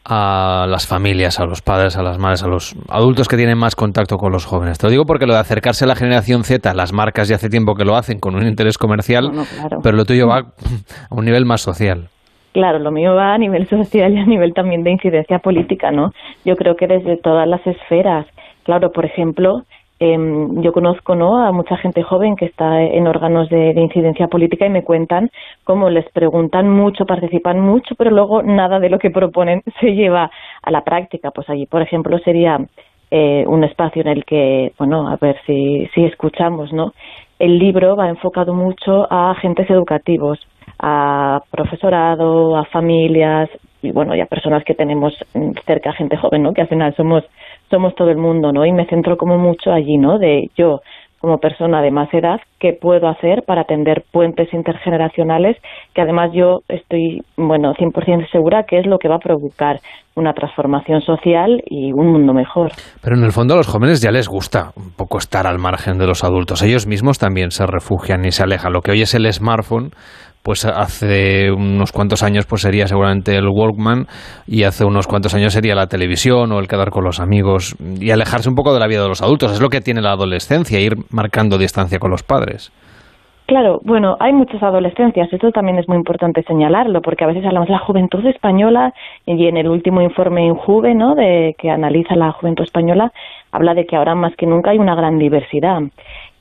[0.05, 3.75] a las familias, a los padres, a las madres, a los adultos que tienen más
[3.75, 4.79] contacto con los jóvenes?
[4.79, 7.49] Te lo digo porque lo de acercarse a la generación Z, las marcas ya hace
[7.49, 9.79] tiempo que lo hacen con un interés comercial, claro.
[9.83, 10.45] pero lo tuyo va a
[11.11, 12.09] un nivel más social.
[12.53, 16.11] Claro, lo mío va a nivel social y a nivel también de incidencia política, ¿no?
[16.45, 18.27] Yo creo que desde todas las esferas.
[18.65, 19.63] Claro, por ejemplo,
[19.99, 21.45] em, yo conozco ¿no?
[21.45, 25.31] a mucha gente joven que está en órganos de, de incidencia política y me cuentan
[25.65, 30.31] cómo les preguntan mucho, participan mucho, pero luego nada de lo que proponen se lleva
[30.63, 31.31] a la práctica.
[31.31, 32.59] Pues allí, por ejemplo, sería
[33.15, 36.95] eh, un espacio en el que, bueno, a ver si, si escuchamos, ¿no?
[37.39, 40.39] El libro va enfocado mucho a agentes educativos,
[40.79, 43.51] a profesorado, a familias
[43.83, 46.55] y bueno, y a personas que tenemos mm, cerca gente joven, ¿no?
[46.55, 47.23] Que al final somos
[47.73, 48.67] somos todo el mundo, ¿no?
[48.67, 50.19] Y me centro como mucho allí, ¿no?
[50.19, 50.81] De yo
[51.23, 55.57] como persona de más edad, ¿qué puedo hacer para tender puentes intergeneracionales?
[55.95, 59.79] Que además yo estoy, bueno, 100% segura que es lo que va a provocar
[60.17, 62.73] una transformación social y un mundo mejor.
[63.01, 65.97] Pero en el fondo a los jóvenes ya les gusta un poco estar al margen
[65.97, 66.61] de los adultos.
[66.63, 68.73] Ellos mismos también se refugian y se alejan.
[68.73, 69.91] Lo que hoy es el smartphone,
[70.43, 74.07] pues hace unos cuantos años pues sería seguramente el Walkman
[74.47, 78.11] y hace unos cuantos años sería la televisión o el quedar con los amigos y
[78.11, 79.53] alejarse un poco de la vida de los adultos.
[79.53, 82.73] Es lo que tiene la adolescencia, ir marcando distancia con los padres.
[83.47, 87.69] Claro, bueno, hay muchas adolescencias, esto también es muy importante señalarlo, porque a veces hablamos
[87.69, 88.95] de la juventud española
[89.27, 93.13] y en el último informe Injuve, ¿no?, de que analiza la juventud española,
[93.51, 95.81] habla de que ahora más que nunca hay una gran diversidad.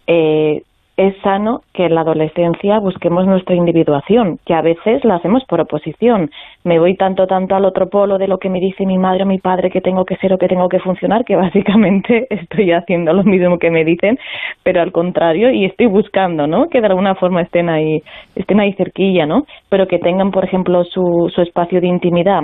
[0.08, 0.62] Eh,
[1.08, 5.60] es sano que en la adolescencia busquemos nuestra individuación, que a veces la hacemos por
[5.60, 6.30] oposición.
[6.64, 9.26] Me voy tanto, tanto al otro polo de lo que me dice mi madre o
[9.26, 13.14] mi padre que tengo que ser o que tengo que funcionar, que básicamente estoy haciendo
[13.14, 14.20] lo mismo que me dicen,
[14.64, 16.68] pero al contrario, y estoy buscando, ¿no?
[16.70, 18.04] Que de alguna forma estén ahí,
[18.36, 19.46] estén ahí cerquilla, ¿no?
[19.70, 22.44] Pero que tengan, por ejemplo, su, su espacio de intimidad,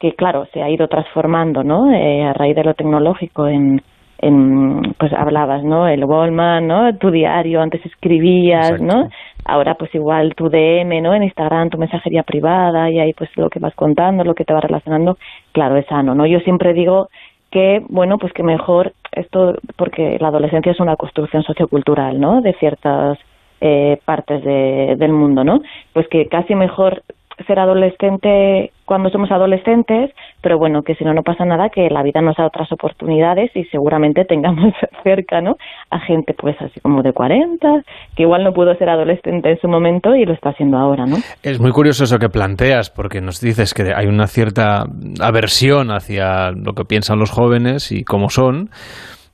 [0.00, 1.92] que claro, se ha ido transformando, ¿no?
[1.92, 3.82] Eh, a raíz de lo tecnológico en,
[4.18, 5.86] en, pues hablabas, ¿no?
[5.88, 6.96] El Wallman, ¿no?
[6.96, 9.08] Tu diario, antes escribías, ¿no?
[9.44, 11.14] Ahora pues igual tu DM, ¿no?
[11.14, 14.52] En Instagram, tu mensajería privada y ahí pues lo que vas contando, lo que te
[14.52, 15.18] va relacionando,
[15.52, 16.26] claro, es sano, ¿no?
[16.26, 17.08] Yo siempre digo
[17.50, 22.40] que, bueno, pues que mejor esto, porque la adolescencia es una construcción sociocultural, ¿no?
[22.40, 23.18] De ciertas
[23.60, 25.60] eh, partes de, del mundo, ¿no?
[25.92, 27.02] Pues que casi mejor
[27.46, 30.10] ser adolescente cuando somos adolescentes,
[30.40, 33.50] pero bueno, que si no, no pasa nada, que la vida nos da otras oportunidades
[33.54, 34.72] y seguramente tengamos
[35.04, 35.56] cerca, ¿no?
[35.90, 37.82] A gente pues así como de 40,
[38.16, 41.16] que igual no pudo ser adolescente en su momento y lo está haciendo ahora, ¿no?
[41.42, 44.84] Es muy curioso eso que planteas, porque nos dices que hay una cierta
[45.20, 48.70] aversión hacia lo que piensan los jóvenes y cómo son,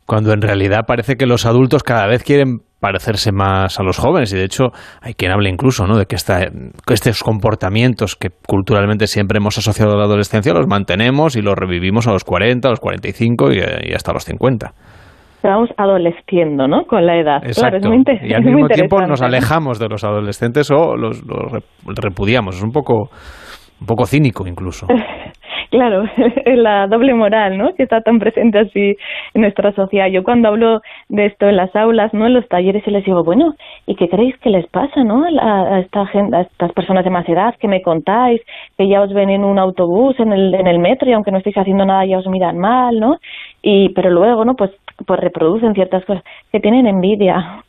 [0.06, 4.30] cuando en realidad parece que los adultos cada vez quieren parecerse más a los jóvenes
[4.34, 4.64] y de hecho
[5.00, 5.96] hay quien habla incluso ¿no?
[5.96, 6.40] de que, esta,
[6.86, 11.54] que estos comportamientos que culturalmente siempre hemos asociado a la adolescencia los mantenemos y los
[11.56, 13.56] revivimos a los 40, a los 45 y,
[13.88, 14.72] y hasta los 50.
[15.36, 16.84] Estamos adolesciendo, ¿no?
[16.84, 17.40] Con la edad.
[17.54, 21.22] Claro, es muy y al es mismo tiempo nos alejamos de los adolescentes o los,
[21.24, 21.62] los re-
[22.02, 22.56] repudiamos.
[22.56, 23.08] Es un poco,
[23.80, 24.86] un poco cínico incluso.
[25.74, 26.04] Claro,
[26.46, 27.74] la doble moral, ¿no?
[27.74, 28.96] Que está tan presente así
[29.34, 30.06] en nuestra sociedad.
[30.06, 32.26] Yo cuando hablo de esto en las aulas, ¿no?
[32.28, 35.24] En los talleres, y les digo, bueno, ¿y qué creéis que les pasa, no?
[35.24, 38.40] A, esta gente, a estas personas de más edad que me contáis,
[38.78, 41.38] que ya os ven en un autobús, en el, en el metro, y aunque no
[41.38, 43.16] estéis haciendo nada ya os miran mal, ¿no?
[43.60, 44.54] Y, pero luego, ¿no?
[44.54, 44.70] Pues,
[45.04, 46.22] pues reproducen ciertas cosas
[46.52, 47.64] que tienen envidia.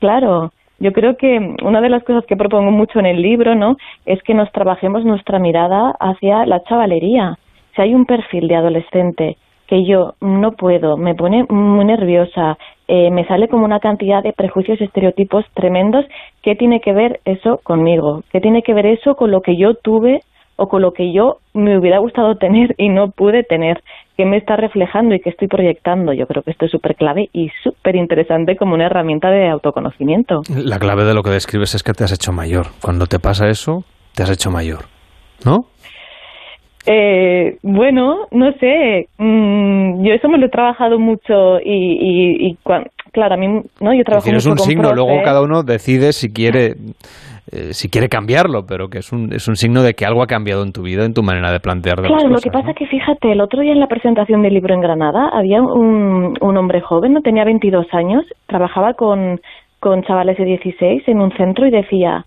[0.00, 0.50] Claro,
[0.80, 3.76] yo creo que una de las cosas que propongo mucho en el libro, ¿no?
[4.06, 7.38] Es que nos trabajemos nuestra mirada hacia la chavalería.
[7.74, 12.56] Si hay un perfil de adolescente que yo no puedo, me pone muy nerviosa,
[12.86, 16.04] eh, me sale como una cantidad de prejuicios y estereotipos tremendos,
[16.42, 18.22] ¿qué tiene que ver eso conmigo?
[18.30, 20.20] ¿Qué tiene que ver eso con lo que yo tuve
[20.56, 23.82] o con lo que yo me hubiera gustado tener y no pude tener?
[24.16, 26.12] ¿Qué me está reflejando y qué estoy proyectando?
[26.12, 30.42] Yo creo que esto es súper clave y súper interesante como una herramienta de autoconocimiento.
[30.54, 32.66] La clave de lo que describes es que te has hecho mayor.
[32.82, 33.82] Cuando te pasa eso,
[34.14, 34.84] te has hecho mayor.
[35.44, 35.64] ¿No?
[36.86, 39.08] Eh, bueno, no sé.
[39.18, 42.56] mm, yo eso me lo he trabajado mucho y, y, y
[43.12, 43.46] claro, a mí,
[43.80, 43.94] ¿no?
[43.94, 46.74] Yo trabajo mucho un con signo, luego cada uno decide si quiere,
[47.52, 50.26] eh, si quiere cambiarlo, pero que es un, es un signo de que algo ha
[50.26, 52.44] cambiado en tu vida, en tu manera de plantear de Claro, las lo cosas.
[52.44, 55.62] que pasa que fíjate, el otro día en la presentación del libro en Granada había
[55.62, 59.40] un, un hombre joven, no tenía 22 años, trabajaba con,
[59.80, 62.26] con chavales de 16 en un centro y decía,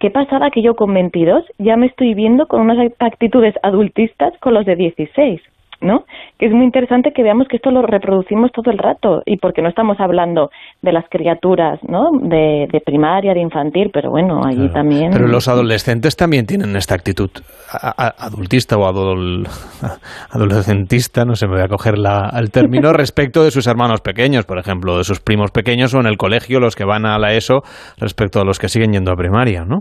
[0.00, 4.54] qué pasada que yo con 22 ya me estoy viendo con unas actitudes adultistas con
[4.54, 5.40] los de 16.
[5.80, 6.04] ¿No?
[6.38, 9.62] Que es muy interesante que veamos que esto lo reproducimos todo el rato y porque
[9.62, 10.50] no estamos hablando
[10.82, 12.10] de las criaturas, ¿no?
[12.20, 15.10] De, de primaria, de infantil, pero bueno, allí también.
[15.12, 17.30] Pero los adolescentes también tienen esta actitud
[17.70, 19.46] adultista o adol-
[20.30, 24.44] adolescentista, no sé, me voy a coger la, el término, respecto de sus hermanos pequeños,
[24.46, 27.34] por ejemplo, de sus primos pequeños o en el colegio los que van a la
[27.34, 27.62] ESO
[27.98, 29.80] respecto a los que siguen yendo a primaria, ¿no?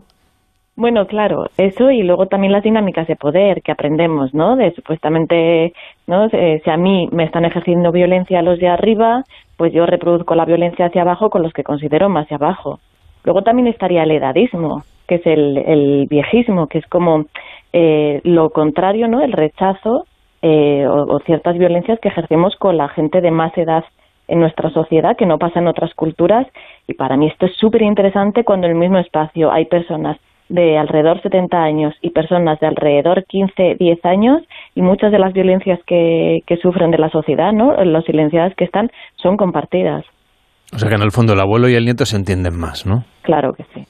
[0.80, 4.55] Bueno, claro, eso y luego también las dinámicas de poder que aprendemos, ¿no?
[4.55, 5.73] De supuestamente,
[6.05, 6.28] ¿no?
[6.32, 9.23] Eh, si a mí me están ejerciendo violencia los de arriba,
[9.57, 12.80] pues yo reproduzco la violencia hacia abajo con los que considero más hacia abajo.
[13.23, 17.25] Luego también estaría el edadismo, que es el, viejismo, que es como
[17.73, 19.23] eh, lo contrario, ¿no?
[19.23, 20.05] El rechazo
[20.43, 23.84] eh, o, o ciertas violencias que ejercemos con la gente de más edad
[24.28, 26.45] en nuestra sociedad que no pasa en otras culturas
[26.86, 30.17] y para mí esto es súper interesante cuando en el mismo espacio hay personas
[30.49, 34.41] de alrededor 70 años y personas de alrededor 15, 10 años
[34.75, 37.73] y muchas de las violencias que, que sufren de la sociedad, ¿no?
[37.83, 38.89] Los silenciadas que están
[39.21, 40.05] son compartidas.
[40.73, 43.05] O sea que en el fondo el abuelo y el nieto se entienden más, ¿no?
[43.21, 43.85] Claro que sí.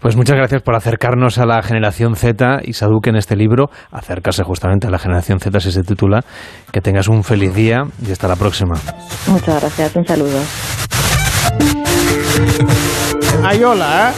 [0.00, 4.42] Pues muchas gracias por acercarnos a la generación Z y Saduk en este libro, acercarse
[4.42, 6.20] justamente a la generación Z si se titula.
[6.72, 8.74] Que tengas un feliz día y hasta la próxima.
[9.28, 9.96] Muchas gracias.
[9.96, 10.38] Un saludo.
[13.44, 14.12] Ay, hola.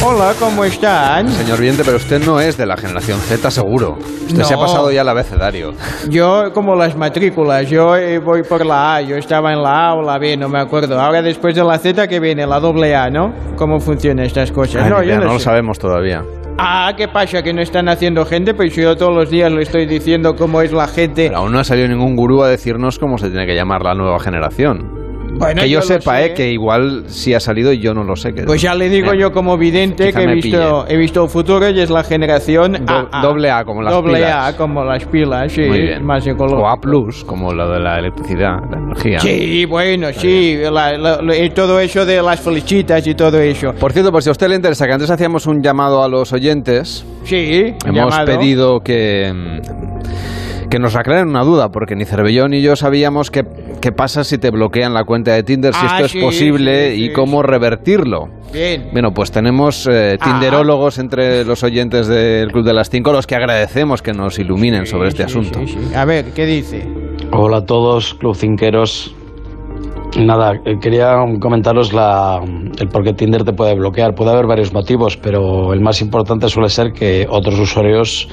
[0.00, 1.28] Hola, ¿cómo están?
[1.28, 3.98] Señor Viente, pero usted no es de la generación Z seguro.
[4.26, 5.74] Usted se ha pasado ya al abecedario.
[6.08, 9.94] Yo, como las matrículas, yo eh, voy por la A, yo estaba en la A
[9.94, 11.00] o la B, no me acuerdo.
[11.00, 13.32] Ahora después de la Z que viene, la doble A, ¿no?
[13.56, 14.82] ¿Cómo funcionan estas cosas?
[14.84, 16.24] Ay, no, ni yo idea, no, no lo sabemos todavía.
[16.58, 17.42] Ah, ¿qué pasa?
[17.42, 18.54] ¿Que no están haciendo gente?
[18.54, 21.28] Pues yo todos los días le estoy diciendo cómo es la gente.
[21.28, 23.94] Pero aún no ha salido ningún gurú a decirnos cómo se tiene que llamar la
[23.94, 25.01] nueva generación.
[25.34, 26.26] Bueno, que yo, sepa, sé.
[26.26, 28.32] eh, que igual sí ha salido y yo no lo sé.
[28.32, 31.68] Que Pues ya le digo Eh, yo como vidente que he visto, he visto futuro
[31.70, 33.22] y es la generación Do- AA.
[33.22, 34.54] doble A, como las Doble pilas.
[34.54, 35.62] A, como las pilas, sí,
[36.02, 36.62] más ecológico.
[36.62, 36.78] O A+,
[37.26, 39.18] como lo de la electricidad, la energía.
[39.20, 43.72] Sí, bueno, sí, la- la- la- y todo eso de las flechitas y todo eso.
[43.74, 46.32] Por cierto, por si a usted le interesa, que antes hacíamos un llamado a los
[46.32, 47.04] oyentes.
[47.24, 48.26] Sí, Hemos llamado.
[48.26, 49.32] pedido que,
[50.72, 53.42] que nos aclaren una duda, porque ni Cervellón ni yo sabíamos qué,
[53.82, 56.94] qué pasa si te bloquean la cuenta de Tinder, si Ah, esto sí, es posible
[56.94, 58.28] sí, y cómo revertirlo.
[58.54, 58.88] Bien.
[58.90, 60.24] Bueno, pues tenemos eh, Ah.
[60.24, 64.86] tinderólogos entre los oyentes del Club de las Cinco, los que agradecemos que nos iluminen
[64.86, 65.60] sobre este Sí, asunto.
[65.66, 65.94] sí, sí.
[65.94, 66.88] A ver, ¿qué dice?
[67.32, 69.14] Hola a todos, Club Cinqueros.
[70.18, 72.40] Nada, eh, quería comentaros la,
[72.80, 74.14] el por qué Tinder te puede bloquear.
[74.14, 78.26] Puede haber varios motivos, pero el más importante suele ser que otros usuarios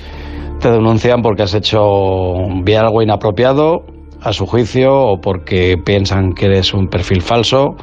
[0.60, 3.86] te denuncian porque has hecho enviar algo inapropiado
[4.22, 7.76] a su juicio o porque piensan que eres un perfil falso.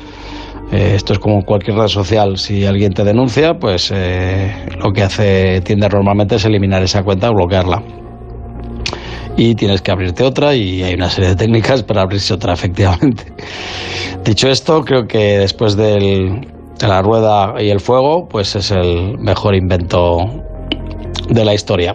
[0.73, 2.37] Eh, esto es como cualquier red social.
[2.37, 7.31] Si alguien te denuncia, pues eh, lo que hace Tinder normalmente es eliminar esa cuenta
[7.31, 7.83] o bloquearla
[9.37, 13.25] y tienes que abrirte otra y hay una serie de técnicas para abrirse otra, efectivamente.
[14.25, 16.41] Dicho esto, creo que después del,
[16.79, 20.19] de la rueda y el fuego, pues es el mejor invento
[21.29, 21.95] de la historia.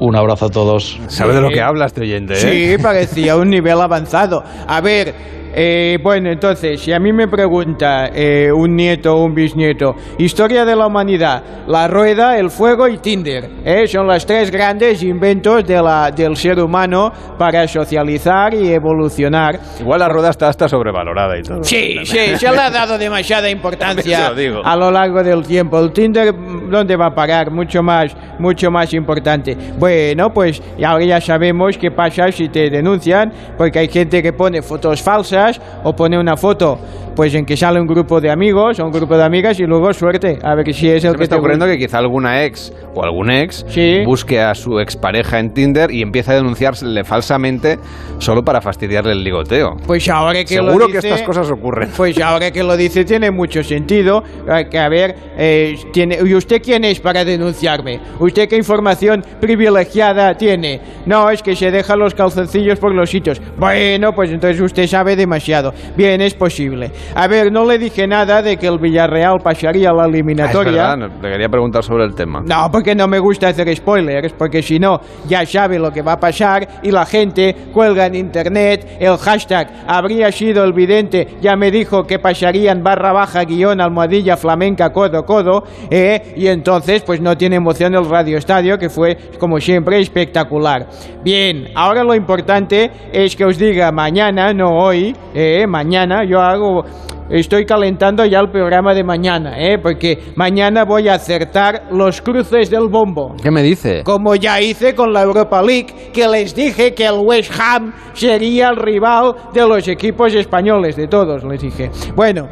[0.00, 0.98] Un abrazo a todos.
[1.08, 2.36] ¿Sabe de lo que habla este oyente?
[2.36, 4.42] Sí, parecía un nivel avanzado.
[4.66, 5.14] A ver,
[5.56, 10.64] eh, bueno, entonces, si a mí me pregunta eh, un nieto o un bisnieto, historia
[10.64, 13.86] de la humanidad, la rueda, el fuego y Tinder, ¿eh?
[13.86, 19.60] son los tres grandes inventos de la, del ser humano para socializar y evolucionar.
[19.78, 21.62] Igual la rueda está hasta sobrevalorada y todo.
[21.62, 25.78] Sí, sí, se le ha dado demasiada importancia lo a lo largo del tiempo.
[25.78, 27.52] El Tinder, ¿dónde va a parar?
[27.52, 29.56] Mucho más, mucho más importante.
[29.78, 34.60] Bueno, pues ahora ya sabemos qué pasa si te denuncian, porque hay gente que pone
[34.60, 35.43] fotos falsas
[35.82, 36.78] o pone una foto,
[37.14, 39.92] pues en que sale un grupo de amigos o un grupo de amigas y luego
[39.92, 42.44] suerte, a ver si es el Se me que está te ocurriendo que quizá alguna
[42.44, 44.02] ex o algún ex Sí.
[44.04, 47.78] busque a su expareja en Tinder y empiece a denunciarle falsamente
[48.18, 49.76] solo para fastidiarle el ligoteo.
[49.86, 51.90] Pues ahora que lo Seguro que dice- estas cosas ocurren.
[51.96, 54.22] Pues ahora que lo dice tiene mucho sentido.
[54.70, 58.00] Que a ver, eh, tiene, ¿y usted quién es para denunciarme?
[58.18, 60.80] ¿Usted qué información privilegiada tiene?
[61.06, 63.40] No, es que se deja los calzoncillos por los sitios.
[63.58, 65.72] Bueno, pues entonces usted sabe demasiado.
[65.96, 66.90] Bien, es posible.
[67.14, 70.14] A ver, no le dije nada de que el Villarreal pasaría a la Ah, es
[70.14, 70.72] eliminatoria.
[70.72, 72.40] verdad, no, le quería preguntar sobre el tema.
[72.46, 76.02] No, porque porque no me gusta hacer spoilers, porque si no, ya sabe lo que
[76.02, 81.38] va a pasar y la gente cuelga en internet el hashtag habría sido el vidente,
[81.40, 87.02] ya me dijo que pasarían barra baja guion almohadilla flamenca codo codo, eh, y entonces
[87.04, 90.86] pues no tiene emoción el Radio Estadio, que fue como siempre espectacular.
[91.22, 96.84] Bien, ahora lo importante es que os diga mañana, no hoy, eh, mañana yo hago
[97.30, 99.78] Estoy calentando ya el programa de mañana, ¿eh?
[99.78, 103.34] Porque mañana voy a acertar los cruces del bombo.
[103.42, 104.02] ¿Qué me dice?
[104.04, 108.68] Como ya hice con la Europa League, que les dije que el West Ham sería
[108.68, 111.90] el rival de los equipos españoles, de todos, les dije.
[112.14, 112.48] Bueno,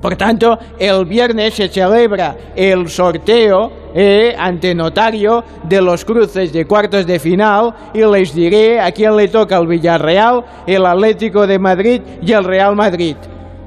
[0.00, 6.64] por tanto, el viernes se celebra el sorteo eh, ante notario de los cruces de
[6.64, 11.58] cuartos de final y les diré a quién le toca el Villarreal, el Atlético de
[11.58, 13.16] Madrid y el Real Madrid.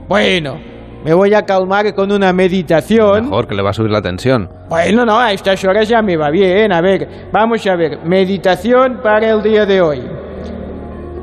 [0.08, 0.58] Bueno,
[1.04, 3.26] me voy a calmar con una meditación.
[3.26, 4.50] Mejor, que le va a subir la tensión.
[4.70, 6.72] Bueno, no, a estas horas ya me va bien.
[6.72, 8.00] A ver, vamos a ver.
[8.06, 10.02] Meditación para el día de hoy.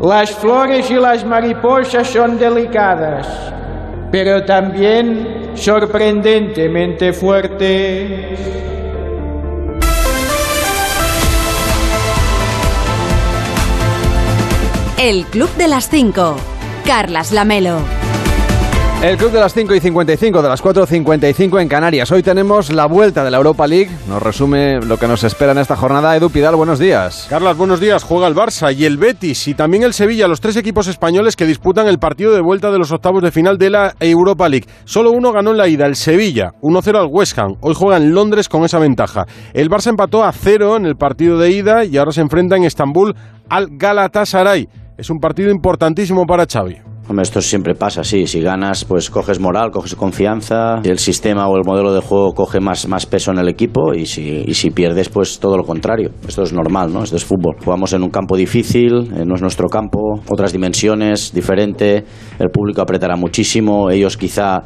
[0.02, 3.26] Las flores y las mariposas son delicadas,
[4.10, 8.38] pero también sorprendentemente fuertes.
[14.98, 16.36] El Club de las 5.
[16.86, 17.93] Carlas Lamelo.
[19.04, 22.10] El club de las 5 y 55, de las 4.55 en Canarias.
[22.10, 23.90] Hoy tenemos la vuelta de la Europa League.
[24.08, 26.16] Nos resume lo que nos espera en esta jornada.
[26.16, 27.26] Edu Pidal, buenos días.
[27.28, 28.02] Carlas, buenos días.
[28.02, 31.44] Juega el Barça y el Betis y también el Sevilla, los tres equipos españoles que
[31.44, 34.66] disputan el partido de vuelta de los octavos de final de la Europa League.
[34.86, 37.56] Solo uno ganó en la ida, el Sevilla, 1-0 al West Ham.
[37.60, 39.26] Hoy juega en Londres con esa ventaja.
[39.52, 42.64] El Barça empató a cero en el partido de ida y ahora se enfrenta en
[42.64, 43.14] Estambul
[43.50, 44.66] al Galatasaray.
[44.96, 46.93] Es un partido importantísimo para Xavi.
[47.06, 48.26] Hombre, esto siempre pasa, sí.
[48.26, 50.80] Si ganas, pues coges moral, coges confianza.
[50.84, 54.06] El sistema o el modelo de juego coge más, más peso en el equipo y
[54.06, 56.10] si, y si pierdes, pues todo lo contrario.
[56.26, 57.02] Esto es normal, ¿no?
[57.02, 57.56] Esto es fútbol.
[57.62, 59.98] Jugamos en un campo difícil, eh, no es nuestro campo,
[60.30, 62.04] otras dimensiones, diferente.
[62.38, 63.90] El público apretará muchísimo.
[63.90, 64.62] Ellos quizá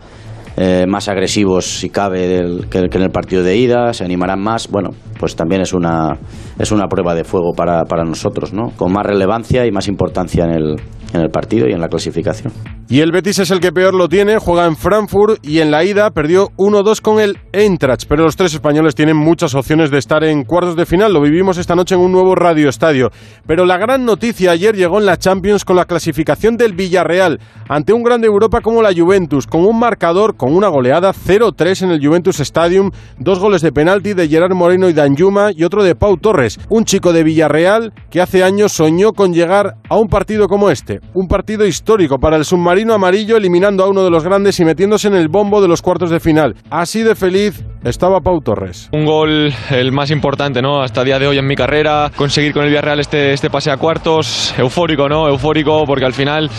[0.57, 4.41] eh, más agresivos, si cabe, del- que, que en el partido de ida, se animarán
[4.41, 4.69] más.
[4.69, 6.17] Bueno, pues también es una,
[6.59, 8.71] es una prueba de fuego para, para nosotros, ¿no?
[8.77, 10.77] Con más relevancia y más importancia en el,
[11.13, 12.53] en el partido y en la clasificación.
[12.91, 15.85] Y el Betis es el que peor lo tiene, juega en Frankfurt y en la
[15.85, 20.25] ida perdió 1-2 con el Eintracht, pero los tres españoles tienen muchas opciones de estar
[20.25, 23.11] en cuartos de final, lo vivimos esta noche en un nuevo radio estadio.
[23.47, 27.93] Pero la gran noticia ayer llegó en la Champions con la clasificación del Villarreal ante
[27.93, 32.07] un grande Europa como la Juventus, con un marcador con una goleada 0-3 en el
[32.07, 36.17] Juventus Stadium, dos goles de penalti de Gerard Moreno y Danjuma y otro de Pau
[36.19, 40.71] Torres, un chico de Villarreal que hace años soñó con llegar a un partido como
[40.71, 44.65] este, un partido histórico para el submarino amarillo eliminando a uno de los grandes y
[44.65, 46.57] metiéndose en el bombo de los cuartos de final.
[46.71, 48.89] Así de feliz estaba Pau Torres.
[48.93, 50.83] Un gol el más importante, ¿no?
[50.83, 53.71] Hasta el día de hoy en mi carrera, conseguir con el Villarreal este, este pase
[53.71, 55.29] a cuartos, eufórico, ¿no?
[55.29, 56.51] Eufórico porque al final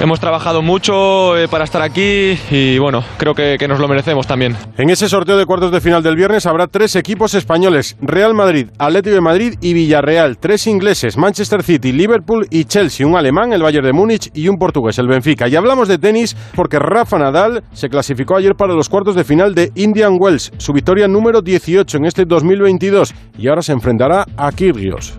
[0.00, 4.26] hemos trabajado mucho eh, para estar aquí y bueno, creo que, que nos lo merecemos
[4.26, 4.56] también.
[4.76, 8.68] En ese sorteo de cuartos de final del viernes habrá tres equipos españoles, Real Madrid,
[8.78, 13.62] Atlético de Madrid y Villarreal, tres ingleses, Manchester City, Liverpool y Chelsea, un alemán, el
[13.62, 15.48] Bayern de Múnich y un portugués, el Benfica.
[15.48, 19.54] Y hablamos de tenis porque Rafa Nadal se clasificó ayer para los cuartos de final
[19.54, 24.52] de Indian Wells, su victoria número 18 en este 2022 y ahora se enfrentará a
[24.52, 25.18] Kyrgios.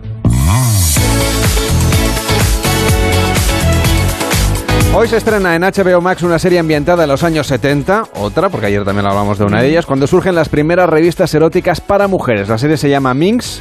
[4.96, 8.66] Hoy se estrena en HBO Max una serie ambientada en los años 70, otra, porque
[8.66, 12.48] ayer también hablamos de una de ellas, cuando surgen las primeras revistas eróticas para mujeres.
[12.48, 13.60] La serie se llama Minx,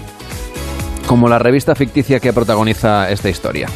[1.07, 3.67] como la revista ficticia que protagoniza esta historia.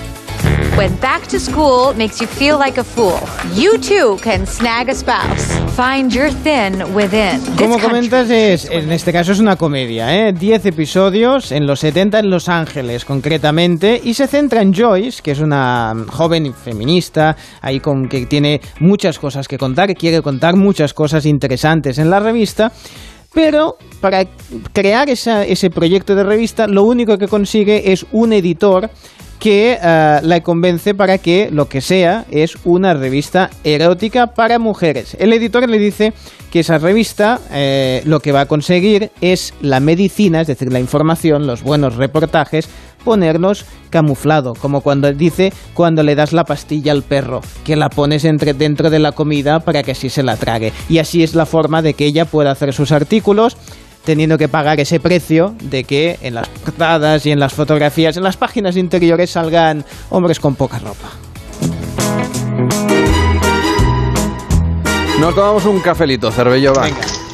[0.78, 3.18] When back to school makes you feel like a fool,
[3.56, 5.46] you too can snag a spouse.
[5.76, 7.42] Find your thin within.
[7.58, 10.34] Como comentas, es, en este caso es una comedia, ¿eh?
[10.34, 15.32] 10 episodios en los 70 en Los Ángeles, concretamente, y se centra en Joyce, que
[15.32, 20.94] es una joven feminista, ahí con que tiene muchas cosas que contar, quiere contar muchas
[20.94, 22.72] cosas interesantes en la revista.
[23.34, 24.26] Pero para
[24.74, 28.90] crear esa- ese proyecto de revista, lo único que consigue es un editor
[29.40, 35.16] que eh, la convence para que lo que sea es una revista erótica para mujeres.
[35.20, 36.14] El editor le dice
[36.52, 40.80] que esa revista eh, lo que va a conseguir es la medicina, es decir, la
[40.80, 42.70] información, los buenos reportajes,
[43.04, 48.26] ponernos camuflado, como cuando dice cuando le das la pastilla al perro, que la pones
[48.26, 50.74] entre, dentro de la comida para que así se la trague.
[50.90, 53.56] Y así es la forma de que ella pueda hacer sus artículos
[54.08, 58.24] teniendo que pagar ese precio de que en las portadas y en las fotografías, en
[58.24, 61.10] las páginas interiores salgan hombres con poca ropa.
[65.20, 66.88] Nos tomamos un cafelito, Cervello, va.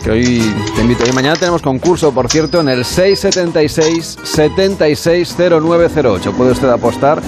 [0.03, 1.07] que hoy te invito.
[1.07, 6.33] Y mañana tenemos concurso, por cierto, en el 676 760908.
[6.33, 7.21] Puede usted apostar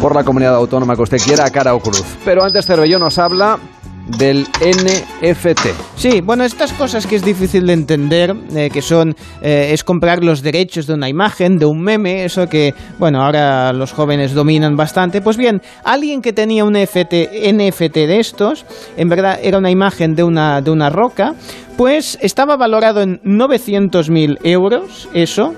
[0.00, 2.04] por la comunidad autónoma que usted quiera, a cara o cruz.
[2.24, 3.58] Pero antes Cervelló nos habla
[4.06, 5.66] del NFT.
[5.96, 10.24] Sí, bueno, estas cosas que es difícil de entender, eh, que son, eh, es comprar
[10.24, 14.76] los derechos de una imagen, de un meme, eso que, bueno, ahora los jóvenes dominan
[14.76, 15.20] bastante.
[15.20, 20.14] Pues bien, alguien que tenía un FT, NFT de estos, en verdad era una imagen
[20.14, 21.34] de una, de una roca,
[21.76, 25.54] pues estaba valorado en 900.000 euros, eso,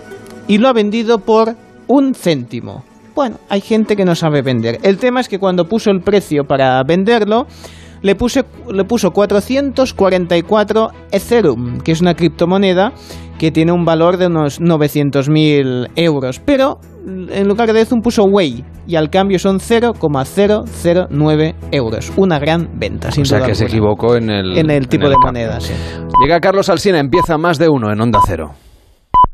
[0.47, 2.85] y lo ha vendido por un céntimo.
[3.15, 4.79] Bueno, hay gente que no sabe vender.
[4.83, 7.47] El tema es que cuando puso el precio para venderlo,
[8.05, 12.93] le, puse, le puso 444 Ethereum, que es una criptomoneda
[13.39, 16.39] que tiene un valor de unos 900.000 euros.
[16.45, 22.13] Pero en lugar de Ethereum puso Way y al cambio son 0,009 euros.
[22.17, 25.07] Una gran venta, sin O sea duda que se equivocó en el, En el tipo
[25.07, 25.73] en de moneda, sí.
[26.23, 28.51] Llega Carlos Alsina, empieza más de uno en Onda Cero.